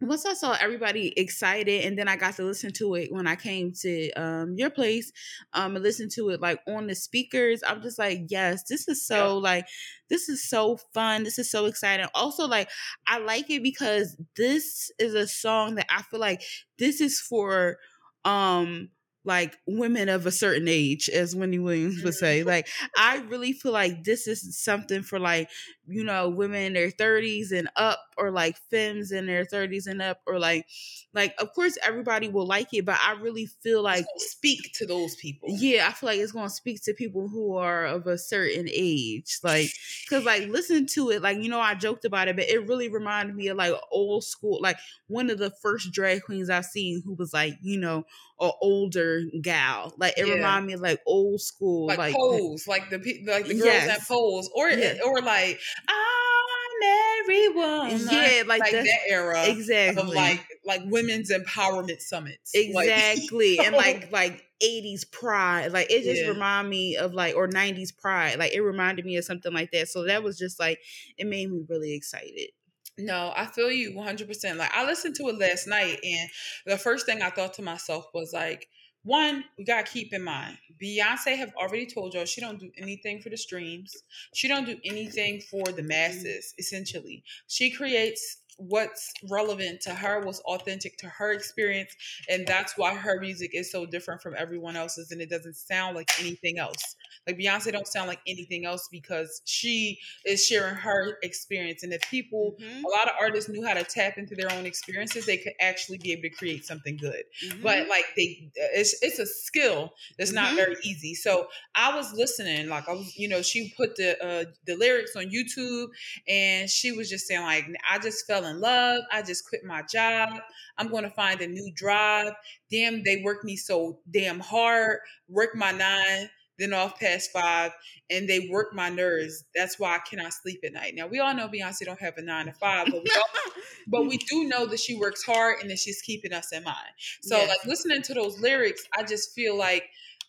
[0.00, 3.36] once I saw everybody excited, and then I got to listen to it when I
[3.36, 5.12] came to um, your place,
[5.52, 7.62] um, and listen to it like on the speakers.
[7.66, 9.42] I'm just like, yes, this is so yeah.
[9.42, 9.66] like,
[10.08, 11.24] this is so fun.
[11.24, 12.06] This is so exciting.
[12.14, 12.68] Also, like,
[13.06, 16.42] I like it because this is a song that I feel like
[16.78, 17.78] this is for
[18.24, 18.90] um
[19.26, 22.40] like women of a certain age, as Wendy Williams would say.
[22.40, 22.48] Mm-hmm.
[22.48, 25.48] Like, I really feel like this is something for like,
[25.86, 30.00] you know, women in their 30s and up, or like femmes in their 30s and
[30.00, 30.66] up, or like,
[31.12, 35.16] like, of course, everybody will like it, but I really feel like speak to those
[35.16, 35.48] people.
[35.50, 39.38] Yeah, I feel like it's gonna speak to people who are of a certain age.
[39.42, 39.70] Like,
[40.08, 42.88] cause like listen to it, like, you know, I joked about it, but it really
[42.88, 47.02] reminded me of like old school, like one of the first drag queens I've seen
[47.04, 48.04] who was like, you know,
[48.40, 49.94] an older gal.
[49.96, 50.34] Like it yeah.
[50.34, 53.86] remind me of like old school, like, like pose, like the like the girls yes.
[53.86, 55.00] that pose, or yes.
[55.04, 57.90] or like I'm everyone.
[58.10, 60.02] Yeah, like, like that era, exactly.
[60.02, 65.72] Of like like women's empowerment summits, exactly, like, and like like 80s pride.
[65.72, 66.28] Like it just yeah.
[66.28, 68.38] remind me of like or 90s pride.
[68.38, 69.88] Like it reminded me of something like that.
[69.88, 70.80] So that was just like
[71.16, 72.50] it made me really excited.
[72.96, 74.56] No, I feel you 100%.
[74.56, 76.30] Like I listened to it last night and
[76.66, 78.68] the first thing I thought to myself was like
[79.04, 83.20] one, we gotta keep in mind, Beyonce have already told y'all she don't do anything
[83.20, 83.94] for the streams.
[84.34, 87.22] She don't do anything for the masses, essentially.
[87.46, 91.94] She creates what's relevant to her, what's authentic to her experience,
[92.28, 95.96] and that's why her music is so different from everyone else's, and it doesn't sound
[95.96, 96.96] like anything else.
[97.26, 101.82] Like Beyonce don't sound like anything else because she is sharing her experience.
[101.82, 102.84] And if people, mm-hmm.
[102.84, 105.98] a lot of artists knew how to tap into their own experiences, they could actually
[105.98, 107.22] be able to create something good.
[107.46, 107.62] Mm-hmm.
[107.62, 110.36] But like they, it's it's a skill that's mm-hmm.
[110.36, 111.14] not very easy.
[111.14, 115.16] So I was listening, like I was, you know, she put the uh, the lyrics
[115.16, 115.88] on YouTube,
[116.28, 119.04] and she was just saying like, I just fell in love.
[119.12, 120.40] I just quit my job.
[120.78, 122.32] I'm going to find a new drive.
[122.70, 124.98] Damn, they work me so damn hard.
[125.28, 127.72] Work my nine then off past five,
[128.10, 129.44] and they work my nerves.
[129.56, 130.94] That's why I cannot sleep at night.
[130.94, 133.42] Now we all know Beyonce don't have a nine to five, but we, all,
[133.88, 136.76] but we do know that she works hard and that she's keeping us in mind.
[137.22, 137.48] So yes.
[137.48, 139.84] like listening to those lyrics, I just feel like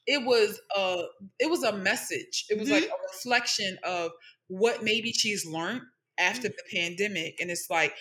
[0.08, 1.04] it was a
[1.40, 2.46] it was a message.
[2.50, 2.76] It was mm-hmm.
[2.76, 4.12] like a reflection of
[4.48, 5.82] what maybe she's learned
[6.18, 7.94] after the pandemic, and it's like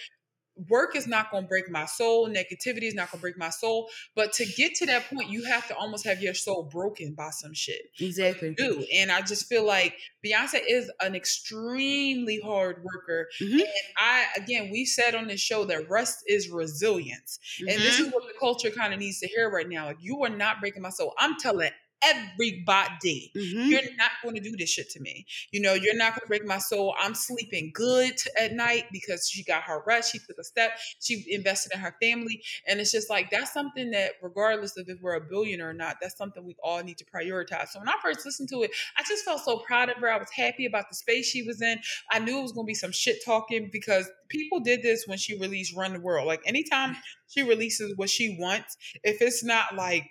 [0.69, 3.51] work is not going to break my soul negativity is not going to break my
[3.51, 7.13] soul but to get to that point you have to almost have your soul broken
[7.13, 12.85] by some shit exactly do and i just feel like beyonce is an extremely hard
[12.85, 13.59] worker mm-hmm.
[13.59, 17.69] and i again we said on this show that rest is resilience mm-hmm.
[17.71, 18.07] and this mm-hmm.
[18.07, 20.61] is what the culture kind of needs to hear right now like you are not
[20.61, 21.71] breaking my soul i'm telling
[22.05, 23.33] everybody.
[23.37, 23.71] Mm-hmm.
[23.71, 25.27] You're not going to do this shit to me.
[25.51, 26.95] You know, you're not going to break my soul.
[27.01, 30.13] I'm sleeping good at night because she got her rest.
[30.13, 30.73] She took a step.
[31.01, 32.43] She invested in her family.
[32.67, 35.97] And it's just like, that's something that, regardless of if we're a billionaire or not,
[36.01, 37.69] that's something we all need to prioritize.
[37.69, 40.11] So when I first listened to it, I just felt so proud of her.
[40.11, 41.79] I was happy about the space she was in.
[42.11, 45.19] I knew it was going to be some shit talking because people did this when
[45.19, 46.27] she released Run the World.
[46.27, 46.97] Like anytime
[47.29, 50.05] she releases what she wants, if it's not like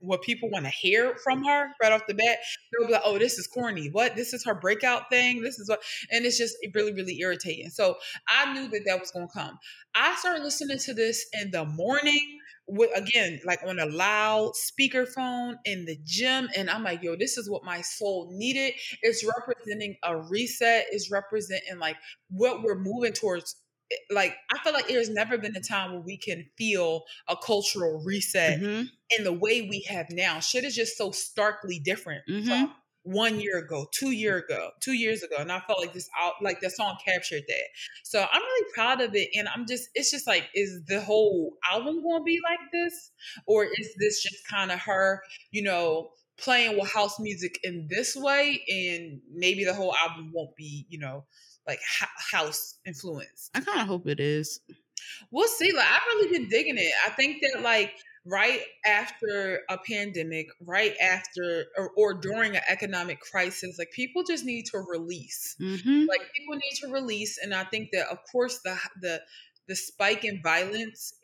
[0.00, 2.38] what people want to hear from her right off the bat.
[2.72, 3.88] They'll be like, "Oh, this is corny.
[3.90, 4.16] What?
[4.16, 5.42] This is her breakout thing.
[5.42, 7.70] This is what," and it's just really, really irritating.
[7.70, 7.96] So
[8.28, 9.58] I knew that that was going to come.
[9.94, 12.38] I started listening to this in the morning.
[12.72, 17.36] With, again, like on a loud speakerphone in the gym, and I'm like, yo, this
[17.36, 18.74] is what my soul needed.
[19.02, 20.86] It's representing a reset.
[20.92, 21.96] It's representing like
[22.28, 23.56] what we're moving towards
[24.10, 28.02] like I feel like there's never been a time where we can feel a cultural
[28.04, 28.86] reset mm-hmm.
[29.18, 30.40] in the way we have now.
[30.40, 32.48] Shit is just so starkly different mm-hmm.
[32.48, 36.08] from one year ago, two year ago, two years ago, and I felt like this
[36.20, 37.64] out like the song captured that.
[38.04, 41.56] So I'm really proud of it, and I'm just it's just like is the whole
[41.70, 43.12] album going to be like this,
[43.46, 46.10] or is this just kind of her, you know?
[46.38, 50.98] playing with house music in this way and maybe the whole album won't be you
[50.98, 51.22] know
[51.70, 51.80] like
[52.32, 53.50] house influence.
[53.54, 54.60] I kind of hope it is.
[55.30, 55.72] We'll see.
[55.72, 56.92] Like I've really been digging it.
[57.06, 57.94] I think that like
[58.26, 64.44] right after a pandemic, right after or, or during an economic crisis, like people just
[64.44, 65.56] need to release.
[65.60, 66.06] Mm-hmm.
[66.08, 69.20] Like people need to release, and I think that of course the the
[69.68, 71.14] the spike in violence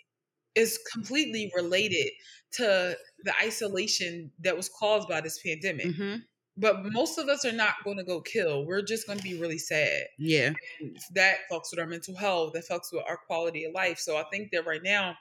[0.54, 2.11] is completely related
[2.52, 5.88] to the isolation that was caused by this pandemic.
[5.88, 6.16] Mm-hmm
[6.56, 8.64] but most of us are not going to go kill.
[8.64, 10.04] We're just going to be really sad.
[10.18, 10.52] Yeah.
[10.80, 12.54] And that fucks with our mental health.
[12.54, 13.98] That fucks with our quality of life.
[13.98, 15.16] So I think that right now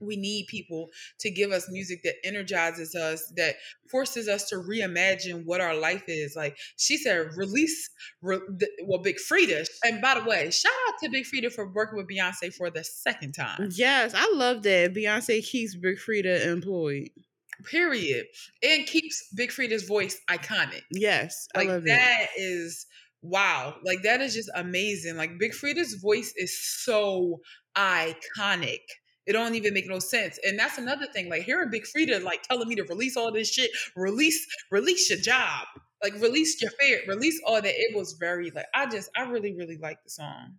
[0.00, 0.88] we need people
[1.20, 3.56] to give us music that energizes us, that
[3.90, 6.34] forces us to reimagine what our life is.
[6.36, 7.90] Like she said, release,
[8.22, 8.40] re,
[8.84, 9.66] well, Big Freedia.
[9.84, 12.84] And by the way, shout out to Big Freedia for working with Beyonce for the
[12.84, 13.68] second time.
[13.72, 14.94] Yes, I love that.
[14.94, 17.10] Beyonce keeps Big Freedia employed.
[17.64, 18.26] Period.
[18.62, 20.82] And keeps Big Freedia's voice iconic.
[20.90, 21.48] Yes.
[21.54, 22.40] I like love that it.
[22.40, 22.86] is
[23.22, 23.76] wow.
[23.84, 25.16] Like that is just amazing.
[25.16, 27.40] Like Big Freedia's voice is so
[27.76, 28.80] iconic.
[29.26, 30.38] It don't even make no sense.
[30.44, 31.30] And that's another thing.
[31.30, 35.18] Like hearing Big Freedia like telling me to release all this shit, release, release your
[35.18, 35.66] job.
[36.02, 37.64] Like release your fair, release all that.
[37.74, 40.56] It was very like I just I really, really like the song.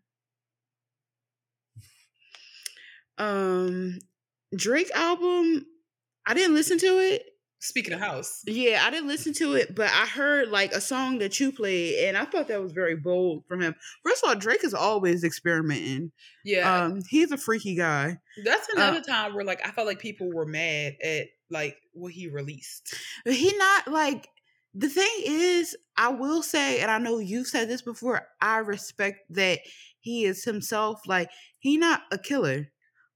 [3.19, 3.99] Um
[4.55, 5.65] Drake album
[6.25, 7.23] I didn't listen to it.
[7.59, 8.43] Speaking of house.
[8.45, 12.05] Yeah, I didn't listen to it, but I heard like a song that you played,
[12.05, 13.73] and I thought that was very bold from him.
[14.05, 16.11] First of all, Drake is always experimenting.
[16.43, 16.83] Yeah.
[16.83, 18.19] Um, he's a freaky guy.
[18.43, 21.77] That's uh another uh, time where like I felt like people were mad at like
[21.93, 22.93] what he released.
[23.25, 24.27] He not like
[24.75, 29.19] the thing is, I will say, and I know you've said this before, I respect
[29.29, 29.59] that
[30.01, 31.01] he is himself.
[31.07, 32.67] Like, he not a killer.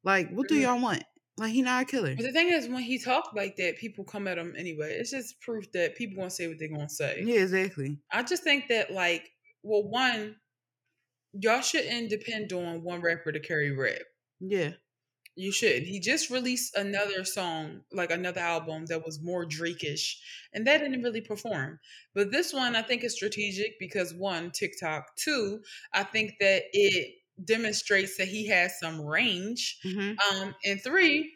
[0.04, 0.64] Like, what do mm-hmm.
[0.64, 1.04] y'all want?
[1.40, 2.16] Like he not a killer.
[2.16, 4.98] But the thing is, when he talk like that, people come at him anyway.
[5.00, 7.22] It's just proof that people gonna say what they're gonna say.
[7.26, 7.98] Yeah, exactly.
[8.12, 9.32] I just think that like,
[9.64, 10.36] well, one,
[11.34, 14.02] y'all shouldn't depend on one rapper to carry rap.
[14.40, 14.72] Yeah.
[15.36, 15.84] You should.
[15.84, 20.20] He just released another song, like another album that was more Drake-ish,
[20.54, 21.80] and that didn't really perform.
[22.14, 25.16] But this one, I think, is strategic because one, TikTok.
[25.16, 25.62] Two,
[25.94, 27.14] I think that it
[27.46, 29.80] demonstrates that he has some range.
[29.86, 30.42] Mm-hmm.
[30.42, 31.32] Um, and three,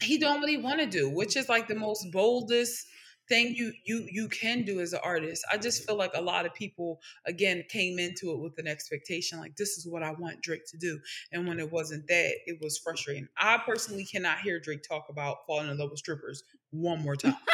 [0.00, 2.86] he don't really want to do, which is like the most boldest
[3.28, 5.44] thing you you you can do as an artist.
[5.52, 9.38] I just feel like a lot of people again came into it with an expectation
[9.38, 10.98] like this is what I want Drake to do,
[11.32, 13.28] and when it wasn't that, it was frustrating.
[13.36, 17.36] I personally cannot hear Drake talk about falling in love with strippers one more time.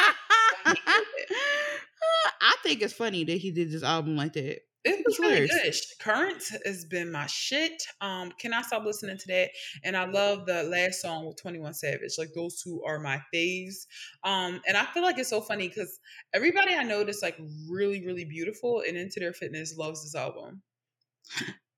[2.63, 4.61] I think it's funny that he did this album like that.
[4.85, 5.75] It was really good.
[5.99, 7.83] Current has been my shit.
[8.01, 9.49] Um, can I stop listening to that?
[9.83, 12.15] And I love the last song with 21 Savage.
[12.17, 13.85] Like those two are my faves.
[14.23, 15.99] Um, and I feel like it's so funny because
[16.33, 17.37] everybody I know that's like
[17.69, 20.61] really, really beautiful and into their fitness loves this album.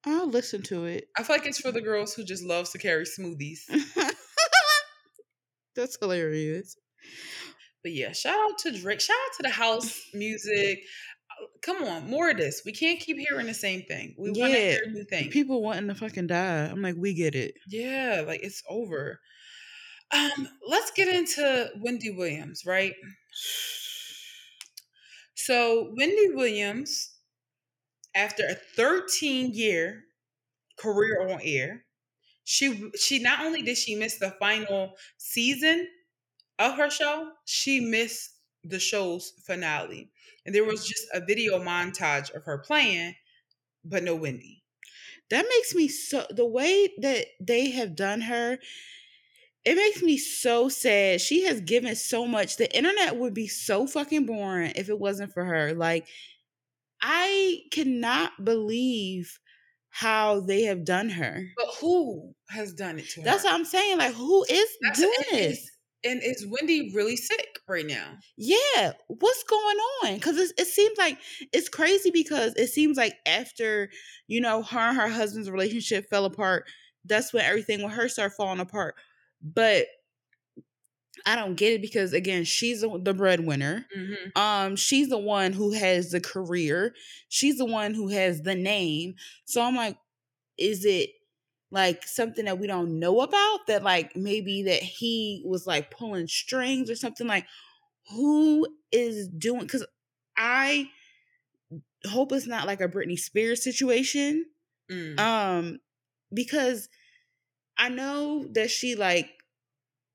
[0.06, 1.08] I'll listen to it.
[1.17, 3.62] I feel like it's for the girls who just loves to carry smoothies.
[5.76, 6.76] that's hilarious.
[7.86, 9.00] But yeah, shout out to Drake.
[9.00, 10.80] Shout out to the house music
[11.62, 12.62] come on, more of this.
[12.65, 14.15] We can't keep hearing the same thing.
[14.17, 14.41] We yeah.
[14.41, 15.34] want to hear new things.
[15.34, 16.65] People wanting to fucking die.
[16.65, 17.56] I'm like, we get it.
[17.67, 19.19] Yeah, like it's over.
[20.13, 22.93] Um, let's get into Wendy Williams, right?
[25.36, 27.12] So Wendy Williams,
[28.15, 30.04] after a 13 year
[30.78, 31.84] career on air,
[32.43, 35.88] she she not only did she miss the final season
[36.60, 38.32] of her show, she missed
[38.63, 40.10] the show's finale
[40.46, 43.15] and there was just a video montage of her playing,
[43.84, 44.63] but no Wendy.
[45.32, 48.60] That makes me so the way that they have done her.
[49.63, 51.20] It makes me so sad.
[51.22, 52.58] She has given so much.
[52.58, 55.74] The internet would be so fucking boring if it wasn't for her.
[55.74, 56.08] Like,
[57.02, 59.39] I cannot believe
[59.89, 61.48] how they have done her.
[61.58, 63.44] But who has done it to That's her?
[63.44, 63.98] That's what I'm saying.
[63.98, 65.72] Like, who is That's doing this?
[66.06, 68.12] And is Wendy really sick right now?
[68.38, 68.94] Yeah.
[69.08, 70.15] What's going on?
[70.15, 71.18] Because it, it seems like
[71.52, 73.89] it's crazy because it seems like after,
[74.28, 76.65] you know, her and her husband's relationship fell apart,
[77.06, 78.96] that's when everything with her started falling apart.
[79.41, 79.88] But
[81.26, 83.86] I don't get it because again, she's the breadwinner.
[83.98, 84.39] Mm-hmm.
[84.39, 86.94] Um, she's the one who has the career.
[87.30, 89.15] She's the one who has the name.
[89.46, 89.98] So I'm like,
[90.58, 91.10] is it
[91.76, 96.26] like something that we don't know about that like maybe that he was like pulling
[96.26, 97.46] strings or something like
[98.12, 99.86] who is doing because
[100.38, 100.88] i
[102.06, 104.46] hope it's not like a britney spears situation
[104.90, 105.20] mm.
[105.20, 105.78] um
[106.34, 106.88] because
[107.78, 109.30] i know that she like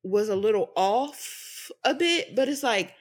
[0.02, 2.94] was a little off a bit but it's like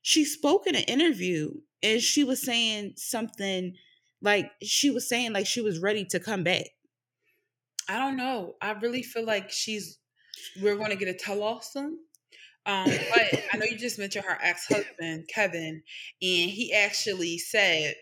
[0.00, 1.50] she spoke in an interview
[1.82, 3.74] and she was saying something
[4.22, 6.64] like she was saying like she was ready to come back
[7.88, 8.56] I don't know.
[8.60, 9.98] I really feel like she's.
[10.60, 11.98] We're going to get a tell all soon.
[12.66, 15.82] Um, but I know you just mentioned her ex husband Kevin,
[16.20, 17.94] and he actually said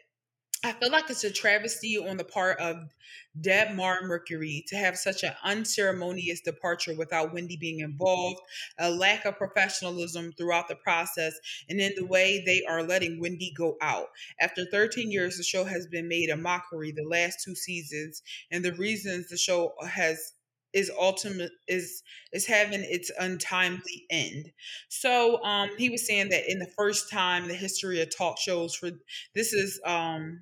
[0.65, 2.95] I feel like it's a travesty on the part of
[3.39, 8.41] Debmar Mercury to have such an unceremonious departure without Wendy being involved,
[8.79, 11.35] a lack of professionalism throughout the process,
[11.69, 14.07] and in the way they are letting Wendy go out.
[14.41, 18.65] After 13 years, the show has been made a mockery the last two seasons, and
[18.65, 20.33] the reasons the show has
[20.73, 24.51] is ultimate is is having its untimely end.
[24.89, 28.39] So um he was saying that in the first time in the history of talk
[28.39, 28.91] shows for
[29.35, 30.41] this is um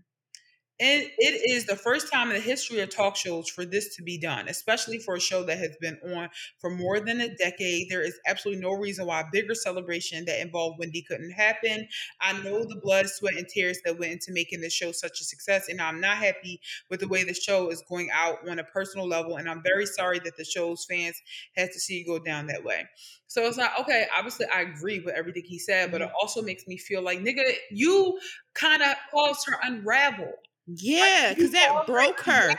[0.83, 4.03] and it is the first time in the history of talk shows for this to
[4.03, 7.89] be done, especially for a show that has been on for more than a decade.
[7.89, 11.87] There is absolutely no reason why a bigger celebration that involved Wendy couldn't happen.
[12.21, 15.25] I know the blood, sweat, and tears that went into making this show such a
[15.25, 18.65] success, and I'm not happy with the way the show is going out on a
[18.65, 19.37] personal level.
[19.37, 21.15] And I'm very sorry that the show's fans
[21.57, 22.87] had to see it go down that way.
[23.29, 26.15] So it's like, okay, obviously I agree with everything he said, but it mm-hmm.
[26.21, 28.19] also makes me feel like, nigga, you
[28.55, 30.33] kind of caused her unravel.
[30.67, 32.55] Yeah, because like, that broke her.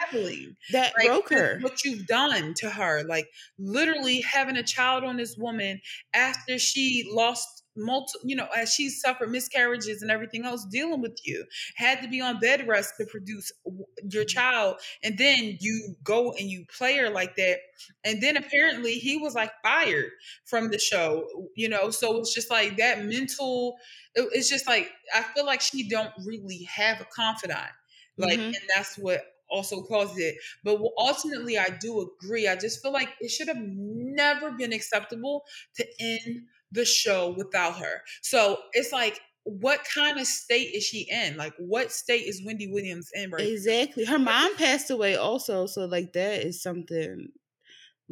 [0.72, 1.60] That like, broke her.
[1.62, 3.28] What you've done to her, like
[3.58, 5.80] literally having a child on this woman
[6.14, 11.18] after she lost multiple, you know, as she suffered miscarriages and everything else dealing with
[11.24, 11.46] you,
[11.76, 14.28] had to be on bed rest to produce your mm-hmm.
[14.28, 14.76] child.
[15.04, 17.60] And then you go and you play her like that.
[18.04, 20.12] And then apparently he was like fired
[20.46, 21.26] from the show,
[21.56, 23.78] you know, so it's just like that mental,
[24.14, 27.72] it, it's just like, I feel like she don't really have a confidant.
[28.18, 28.48] Like, mm-hmm.
[28.48, 30.36] and that's what also caused it.
[30.64, 32.48] But ultimately, I do agree.
[32.48, 35.44] I just feel like it should have never been acceptable
[35.76, 36.42] to end
[36.72, 38.02] the show without her.
[38.22, 41.38] So it's like, what kind of state is she in?
[41.38, 43.30] Like, what state is Wendy Williams in?
[43.30, 44.06] Right exactly.
[44.06, 47.28] Her mom passed away also, so like that is something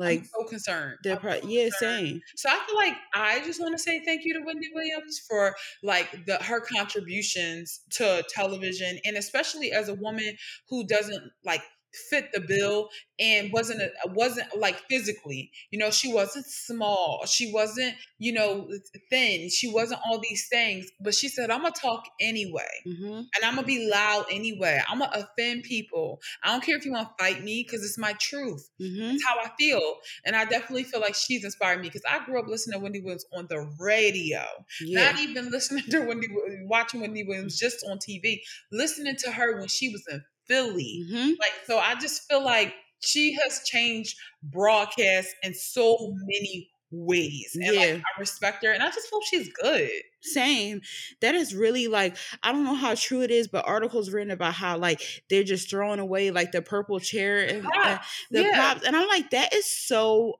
[0.02, 0.98] like I'm so concerned.
[1.04, 2.08] Pro- so yeah, concerned.
[2.08, 2.22] same.
[2.36, 5.56] So I feel like I just want to say thank you to Wendy Williams for
[5.84, 10.36] like the her contributions to television and especially as a woman
[10.70, 11.62] who doesn't like
[11.94, 12.90] fit the bill
[13.20, 15.52] and wasn't a, wasn't like physically.
[15.70, 17.24] You know she wasn't small.
[17.28, 18.70] She wasn't you know
[19.10, 19.50] thin.
[19.50, 20.90] She wasn't all these things.
[21.00, 23.14] But she said i'm gonna talk anyway mm-hmm.
[23.14, 24.82] and i'm gonna be loud anyway.
[24.88, 26.22] I'm gonna offend people.
[26.44, 28.70] I don't care if you want to fight me because it's my truth.
[28.82, 29.16] Mm-hmm.
[29.16, 29.96] it's how i feel.
[30.26, 33.02] And i definitely feel like she's inspired me because i grew up listening to wendy
[33.02, 34.44] williams on the radio.
[34.80, 35.12] Yeah.
[35.12, 36.28] not even listening to wendy
[36.64, 41.06] watching wendy williams just on tv listening to her when she was in Philly.
[41.10, 41.30] Mm-hmm.
[41.40, 47.52] Like, so I just feel like she has changed broadcast in so many ways.
[47.56, 47.80] And yeah.
[47.80, 49.90] like I respect her and I just hope she's good.
[50.22, 50.82] Same.
[51.22, 54.54] That is really like I don't know how true it is, but articles written about
[54.54, 57.98] how like they're just throwing away like the purple chair and uh,
[58.30, 58.56] the yeah.
[58.56, 58.86] props.
[58.86, 60.40] And I'm like, that is so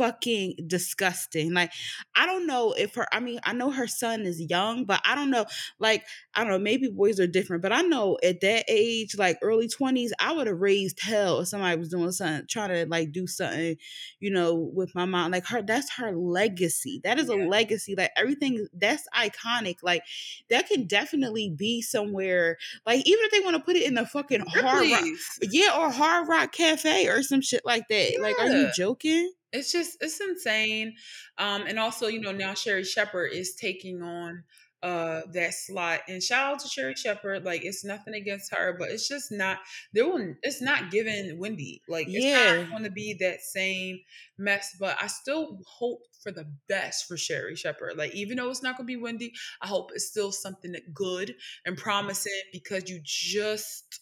[0.00, 1.52] fucking disgusting.
[1.52, 1.70] Like,
[2.16, 5.14] I don't know if her, I mean, I know her son is young, but I
[5.14, 5.44] don't know,
[5.78, 9.36] like, I don't know, maybe boys are different, but I know at that age, like
[9.42, 13.12] early 20s, I would have raised hell if somebody was doing something, trying to like
[13.12, 13.76] do something,
[14.20, 15.32] you know, with my mom.
[15.32, 17.02] Like, her, that's her legacy.
[17.04, 17.34] That is yeah.
[17.34, 17.94] a legacy.
[17.94, 19.82] Like, everything that's iconic.
[19.82, 20.02] Like,
[20.48, 24.06] that can definitely be somewhere, like, even if they want to put it in the
[24.06, 25.04] fucking hard rock,
[25.42, 28.12] yeah, or hard rock cafe or some shit like that.
[28.12, 28.20] Yeah.
[28.20, 29.30] Like, are you joking?
[29.52, 30.94] It's just it's insane
[31.38, 34.44] um and also you know now Sherri Shepherd is taking on
[34.82, 37.44] uh that slot and shout out to Sherri Shepherd.
[37.44, 39.58] like it's nothing against her but it's just not
[39.92, 42.62] there will it's not given wendy like it's yeah.
[42.62, 43.98] not going to be that same
[44.38, 47.96] mess but i still hope for the best for Sherri Shepherd.
[47.96, 50.94] like even though it's not going to be wendy i hope it's still something that
[50.94, 51.34] good
[51.66, 54.00] and promising because you just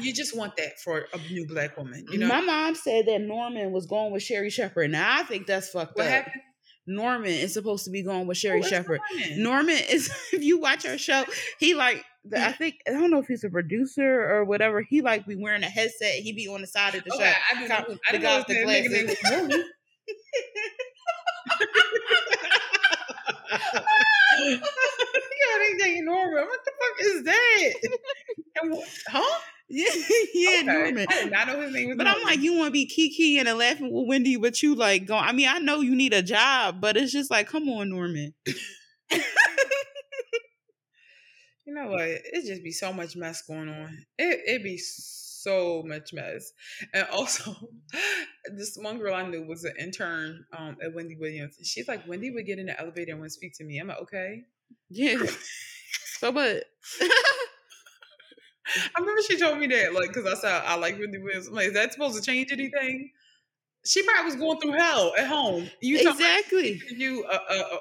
[0.00, 2.06] you just want that for a new black woman.
[2.10, 4.90] You know, my mom said that Norman was going with Sherri Shepherd.
[4.90, 6.12] Now I think that's fucked what up.
[6.12, 6.42] Happened?
[6.86, 9.00] Norman is supposed to be going with Sherri Shepherd.
[9.10, 9.42] Norman?
[9.42, 11.24] Norman is, if you watch our show,
[11.60, 12.04] he like,
[12.36, 14.80] I think I don't know if he's a producer or whatever.
[14.80, 16.14] He like be wearing a headset.
[16.14, 17.38] He be on the side of the okay, show.
[17.50, 19.64] I didn't, I didn't know the glasses.
[25.84, 26.44] Ain't Norman.
[26.44, 27.72] What the fuck is that?
[29.08, 29.40] huh?
[29.68, 29.88] Yeah,
[30.34, 30.66] yeah, okay.
[30.66, 31.06] Norman.
[31.08, 31.96] I did not know his name was.
[31.96, 32.20] But Norman.
[32.22, 35.24] I'm like, you want to be Kiki and laughing with Wendy, but you like going.
[35.24, 38.34] I mean, I know you need a job, but it's just like, come on, Norman.
[41.64, 42.02] you know what?
[42.02, 44.04] It just be so much mess going on.
[44.18, 45.21] It it be so
[45.86, 46.52] much mess.
[46.92, 47.54] And also,
[48.56, 51.56] this one girl I knew was an intern um, at Wendy Williams.
[51.62, 53.78] She's like, Wendy would get in the elevator and would speak to me.
[53.78, 54.42] I'm like, okay.
[54.90, 55.18] Yeah.
[56.18, 56.64] so what?
[58.96, 61.48] I remember she told me that, like, because I said I like Wendy Williams.
[61.48, 63.10] I'm like, is that supposed to change anything?
[63.84, 65.68] She probably was going through hell at home.
[65.80, 66.80] You exactly.
[66.88, 67.78] You a, a,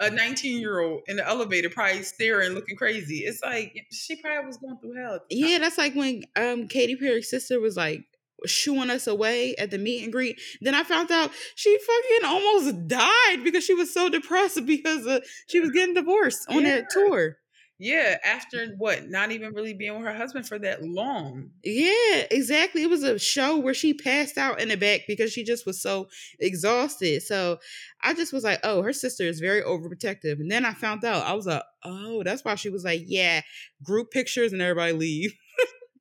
[0.00, 3.18] a 19 year old in the elevator probably staring looking crazy.
[3.18, 5.20] It's like she probably was going through hell.
[5.30, 8.04] Yeah, that's like when um Katy Perry's sister was like
[8.44, 10.40] shooing us away at the meet and greet.
[10.60, 15.20] Then I found out she fucking almost died because she was so depressed because uh,
[15.46, 16.76] she was getting divorced on yeah.
[16.76, 17.38] that tour.
[17.78, 19.10] Yeah, after what?
[19.10, 21.50] Not even really being with her husband for that long.
[21.62, 22.82] Yeah, exactly.
[22.82, 25.82] It was a show where she passed out in the back because she just was
[25.82, 26.08] so
[26.40, 27.22] exhausted.
[27.22, 27.58] So
[28.02, 30.40] I just was like, oh, her sister is very overprotective.
[30.40, 33.42] And then I found out, I was like, oh, that's why she was like, yeah,
[33.82, 35.34] group pictures and everybody leave.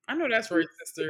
[0.08, 1.10] I know that's right, sister.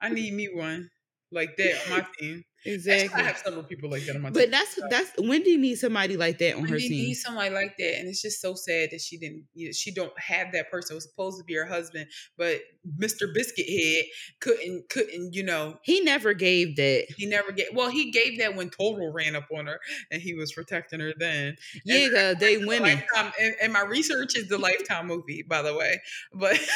[0.00, 0.90] I need me one
[1.32, 2.44] like that on my team.
[2.68, 3.22] Exactly.
[3.22, 6.38] I have several people like that on my But that's that's Wendy needs somebody like
[6.38, 6.90] that on Wendy her team.
[6.90, 9.44] needs somebody like that, and it's just so sad that she didn't.
[9.54, 10.94] You know, she don't have that person.
[10.94, 12.06] It was supposed to be her husband,
[12.36, 12.60] but
[12.98, 13.32] Mr.
[13.32, 14.04] Biscuit Head
[14.40, 15.34] couldn't couldn't.
[15.34, 17.06] You know, he never gave that.
[17.16, 17.68] He never gave.
[17.72, 21.12] Well, he gave that when Total ran up on her, and he was protecting her
[21.18, 21.56] then.
[21.84, 23.02] Yeah, and, they women.
[23.16, 26.00] And, and my research is the Lifetime movie, by the way,
[26.32, 26.58] but.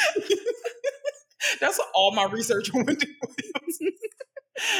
[1.59, 3.79] That's all my research on Wendy Williams.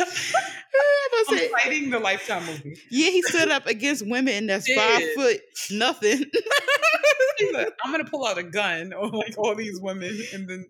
[1.30, 2.78] I'm fighting the Lifetime movie.
[2.92, 6.20] Yeah, he stood up against women that's five foot nothing.
[7.54, 10.66] like, I'm gonna pull out a gun on like all these women, and then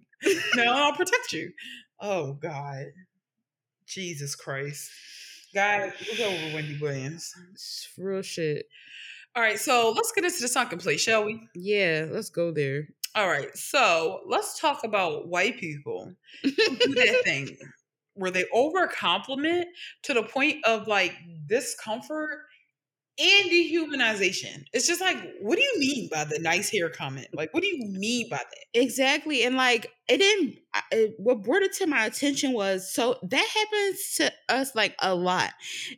[0.55, 1.51] now I'll protect you.
[1.99, 2.85] Oh God,
[3.85, 4.89] Jesus Christ,
[5.53, 7.33] guys, look over Wendy Williams.
[7.51, 8.67] It's real shit.
[9.35, 11.41] All right, so let's get into the sunken place, shall we?
[11.55, 12.87] Yeah, let's go there.
[13.15, 17.57] All right, so let's talk about white people do that thing
[18.16, 19.68] where they over compliment
[20.03, 21.14] to the point of like
[21.47, 22.39] discomfort
[23.20, 24.66] and dehumanization.
[24.74, 27.28] It's just like, what do you mean by the nice hair comment?
[27.32, 28.66] Like, what do you mean by that?
[28.74, 29.43] Exactly.
[29.43, 30.55] And like, it didn't,
[30.91, 35.14] it, what brought it to my attention was so that happens to us like a
[35.14, 35.51] lot.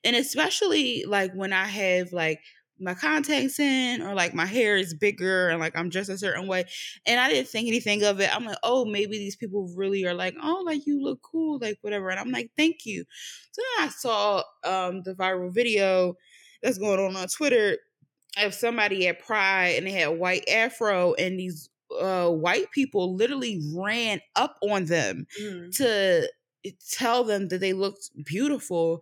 [0.04, 2.42] And especially like when I have like,
[2.80, 6.48] my contacts in or like my hair is bigger and like I'm dressed a certain
[6.48, 6.66] way
[7.06, 8.36] and I didn't think anything of it.
[8.36, 11.78] I'm like, oh, maybe these people really are like, oh, like you look cool, like
[11.82, 12.10] whatever.
[12.10, 13.06] And I'm like, thank you.
[13.52, 16.16] So then I saw um the viral video
[16.62, 17.78] that's going on on Twitter
[18.38, 21.70] of somebody at Pride and they had white afro and these
[22.00, 25.76] uh, white people literally ran up on them mm.
[25.78, 26.28] to
[26.92, 29.02] tell them that they looked beautiful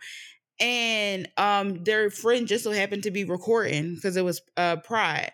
[0.60, 5.32] and um their friend just so happened to be recording because it was uh pride.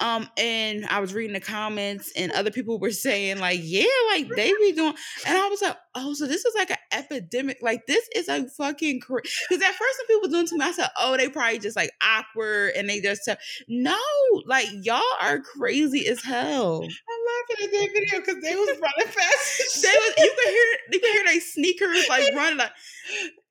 [0.00, 4.28] Um, and I was reading the comments, and other people were saying like, "Yeah, like
[4.28, 4.94] they be doing,"
[5.26, 7.58] and I was like, "Oh, so this is like an epidemic.
[7.62, 10.72] Like this is a fucking crazy." Because at first, when people doing to me, I
[10.72, 13.36] said, "Oh, they probably just like awkward," and they just tell.
[13.68, 13.98] No,
[14.46, 16.82] like y'all are crazy as hell.
[16.82, 19.82] I'm laughing at that video because they was running fast.
[19.82, 22.72] they was you could hear you could hear their sneakers like running like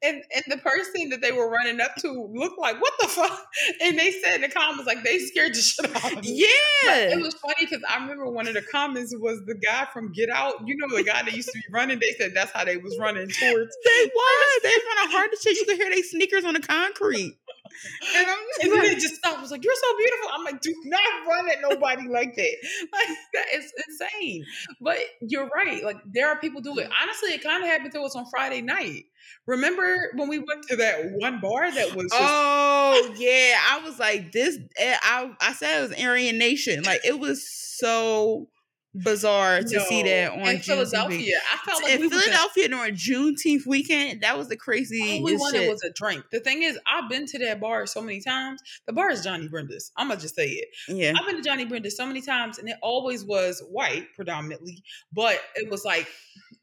[0.03, 3.45] and and the person that they were running up to looked like what the fuck
[3.81, 7.09] and they said in the comments like they scared the shit out of me yeah
[7.09, 10.11] but it was funny because i remember one of the comments was the guy from
[10.11, 12.65] get out you know the guy that used to be running they said that's how
[12.65, 16.03] they was running towards they was they running hard to shit you could hear their
[16.03, 17.37] sneakers on the concrete
[18.15, 19.41] and, I'm and then they just stopped.
[19.41, 22.55] was like, "You're so beautiful." I'm like, "Do not run at nobody like that.
[22.93, 24.45] Like that is insane."
[24.81, 25.83] But you're right.
[25.83, 26.89] Like there are people do it.
[27.01, 29.05] Honestly, it kind of happened to us on Friday night.
[29.47, 32.05] Remember when we went to that one bar that was?
[32.11, 34.57] Just- oh yeah, I was like this.
[34.77, 36.83] Eh, I I said it was Aryan Nation.
[36.83, 38.49] Like it was so
[38.95, 39.83] bizarre to no.
[39.85, 41.37] see that on in Philadelphia.
[41.51, 44.21] I felt like in we Philadelphia during Juneteenth weekend.
[44.21, 45.17] That was the crazy.
[45.17, 45.69] All we wanted shit.
[45.69, 46.25] was a drink.
[46.31, 48.61] The thing is, I've been to that bar so many times.
[48.85, 49.91] The bar is Johnny Brenda's.
[49.97, 50.69] I'm gonna just say it.
[50.87, 54.83] Yeah, I've been to Johnny Brenda's so many times, and it always was white predominantly,
[55.11, 56.07] but it was like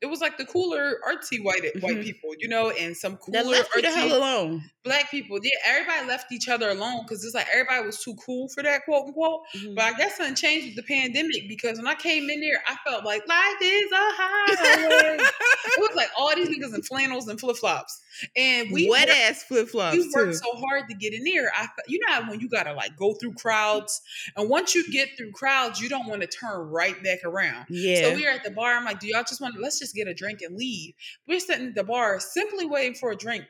[0.02, 1.80] it was like the cooler artsy white mm-hmm.
[1.80, 4.64] white people, you know, and some cooler artsy the hell alone.
[4.82, 5.38] black people.
[5.42, 8.84] Yeah, everybody left each other alone because it's like everybody was too cool for that
[8.86, 9.42] quote unquote.
[9.54, 9.74] Mm-hmm.
[9.74, 12.76] But I guess something changed with the pandemic because when I came in there, I
[12.88, 15.18] felt like life is a highway.
[15.18, 18.00] it was like all these niggas in flannels and flip flops,
[18.34, 19.96] and we wet worked, ass flip flops.
[19.96, 21.52] We worked so hard to get in there.
[21.54, 24.00] I, you know, when you gotta like go through crowds,
[24.34, 27.66] and once you get through crowds, you don't want to turn right back around.
[27.68, 28.08] Yeah.
[28.08, 28.72] So we are at the bar.
[28.72, 30.94] I'm like, do y'all just want to let's just just get a drink and leave.
[31.26, 33.44] We're sitting at the bar simply waiting for a drink.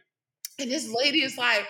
[0.58, 1.66] And this lady is like,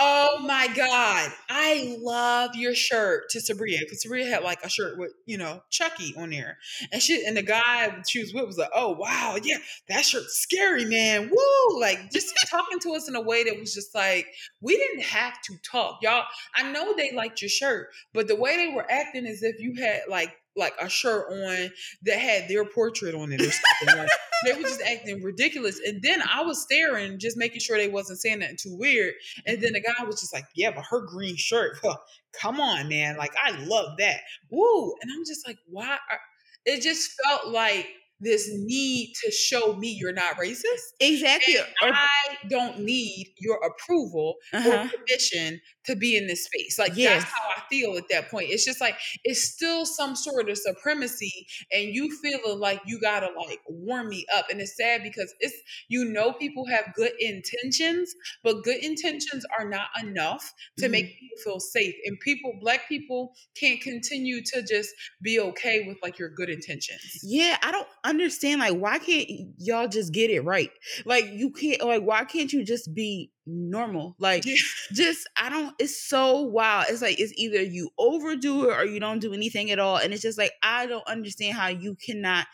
[0.00, 4.96] Oh my God, I love your shirt to Sabria because Sabria had like a shirt
[4.96, 6.58] with, you know, Chucky on there.
[6.92, 9.56] And she and the guy she was with was like, Oh wow, yeah,
[9.88, 11.28] that shirt's scary, man.
[11.28, 11.80] Woo!
[11.80, 14.26] Like just talking to us in a way that was just like,
[14.60, 15.98] we didn't have to talk.
[16.00, 19.58] Y'all, I know they liked your shirt, but the way they were acting as if
[19.58, 21.70] you had like like a shirt on
[22.02, 23.98] that had their portrait on it or something.
[23.98, 24.10] like,
[24.44, 25.80] they were just acting ridiculous.
[25.86, 29.14] And then I was staring, just making sure they wasn't saying nothing too weird.
[29.46, 31.96] And then the guy was just like, "Yeah, but her green shirt, huh,
[32.32, 33.16] come on, man!
[33.16, 36.20] Like I love that, woo!" And I'm just like, "Why?" Are,
[36.64, 37.88] it just felt like
[38.20, 40.64] this need to show me you're not racist.
[41.00, 41.56] Exactly.
[41.82, 44.68] And I don't need your approval uh-huh.
[44.68, 46.78] or permission to be in this space.
[46.78, 47.22] Like yes.
[47.22, 48.50] that's how I feel at that point.
[48.50, 53.28] It's just like it's still some sort of supremacy, and you feeling like you gotta
[53.38, 54.50] like warm me up.
[54.50, 55.56] And it's sad because it's
[55.88, 58.14] you know people have good intentions,
[58.44, 60.92] but good intentions are not enough to mm-hmm.
[60.92, 61.94] make people feel safe.
[62.04, 64.90] And people, black people, can't continue to just
[65.22, 67.20] be okay with like your good intentions.
[67.22, 70.70] Yeah, I don't understand like why can't y'all just get it right?
[71.06, 74.14] Like you can't like why can't you just be normal?
[74.18, 74.44] Like
[74.92, 76.86] just I don't it's so wild.
[76.88, 79.96] It's like it's either you overdo it or you don't do anything at all.
[79.96, 82.46] And it's just like I don't understand how you cannot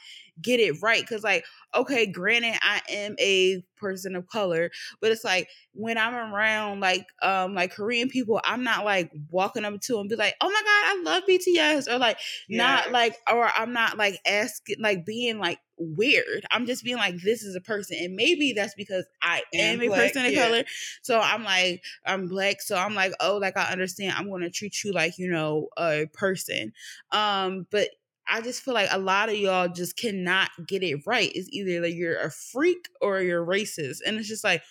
[0.43, 4.71] get it right because like okay granted i am a person of color
[5.01, 9.65] but it's like when i'm around like um like korean people i'm not like walking
[9.65, 12.19] up to them and be like oh my god i love bts or like
[12.49, 12.59] yeah.
[12.59, 17.17] not like or i'm not like asking like being like weird i'm just being like
[17.23, 20.47] this is a person and maybe that's because i am a person of yeah.
[20.47, 20.65] color
[21.03, 24.85] so i'm like i'm black so i'm like oh like i understand i'm gonna treat
[24.85, 26.73] you like you know a person
[27.11, 27.89] um but
[28.29, 31.31] I just feel like a lot of y'all just cannot get it right.
[31.35, 33.99] It's either like you're a freak or you're racist.
[34.05, 34.63] And it's just like,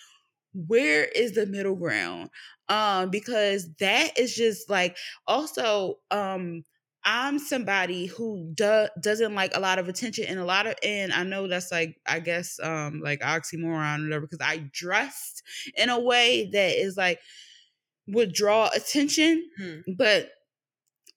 [0.54, 2.30] where is the middle ground?
[2.68, 4.96] Um, because that is just like
[5.26, 6.64] also um
[7.06, 11.12] I'm somebody who do, doesn't like a lot of attention and a lot of and
[11.12, 15.42] I know that's like I guess um like oxymoron or whatever because I dressed
[15.76, 17.20] in a way that is like
[18.06, 19.80] would draw attention, hmm.
[19.96, 20.30] but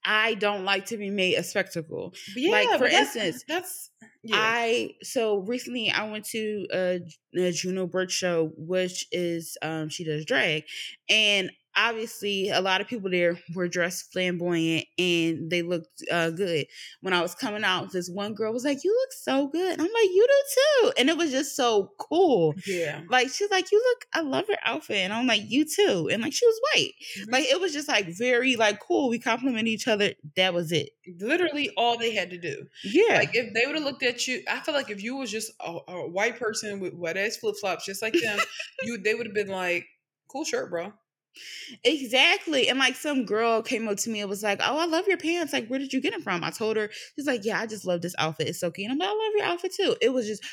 [0.08, 2.14] I don't like to be made a spectacle.
[2.36, 4.38] Yeah, like for instance, that's, that's yeah.
[4.40, 7.00] I so recently I went to a,
[7.36, 10.64] a Juno Birch show, which is um she does drag,
[11.10, 16.66] and obviously a lot of people there were dressed flamboyant and they looked uh, good.
[17.02, 19.82] When I was coming out, this one girl was like, "You look so good." And
[19.82, 22.56] I'm like, "You do too," and it was just so cool.
[22.66, 26.10] Yeah, like she's like, "You look, I love your outfit," and I'm like, "You too,"
[26.12, 26.94] and like she was white.
[27.20, 27.34] Mm-hmm.
[27.34, 29.10] Like it was just like very like cool.
[29.10, 30.14] We compliment each other.
[30.36, 30.90] That was it.
[31.20, 32.66] Literally all they had to do.
[32.84, 35.32] Yeah, like if they would have looked at you, I feel like if you was
[35.32, 38.40] just a, a white person with wet ass flip flops, just like them,
[38.84, 39.86] you they would have been like,
[40.28, 40.94] "Cool shirt, bro."
[41.84, 42.70] Exactly.
[42.70, 45.18] And like some girl came up to me and was like, Oh, I love your
[45.18, 45.54] pants.
[45.54, 46.44] Like, where did you get them from?
[46.44, 48.48] I told her, she's like, Yeah, I just love this outfit.
[48.48, 48.90] It's so cute.
[48.90, 49.96] And I'm like, I love your outfit too.
[50.02, 50.44] It was just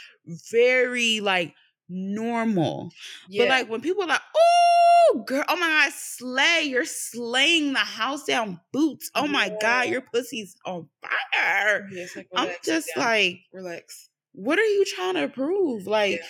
[0.50, 1.54] very like
[1.88, 2.90] normal.
[3.28, 3.44] Yeah.
[3.44, 7.78] But like when people are like, Oh, girl, oh my God, slay, you're slaying the
[7.80, 9.10] house down boots.
[9.14, 9.56] Oh my yeah.
[9.60, 11.88] God, your pussy's on fire.
[12.16, 14.08] Like, I'm just like, relax.
[14.32, 15.86] What are you trying to prove?
[15.86, 16.26] Like, yeah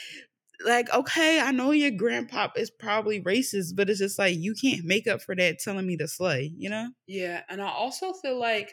[0.64, 4.84] like okay i know your grandpa is probably racist but it's just like you can't
[4.84, 8.38] make up for that telling me to slay you know yeah and i also feel
[8.38, 8.72] like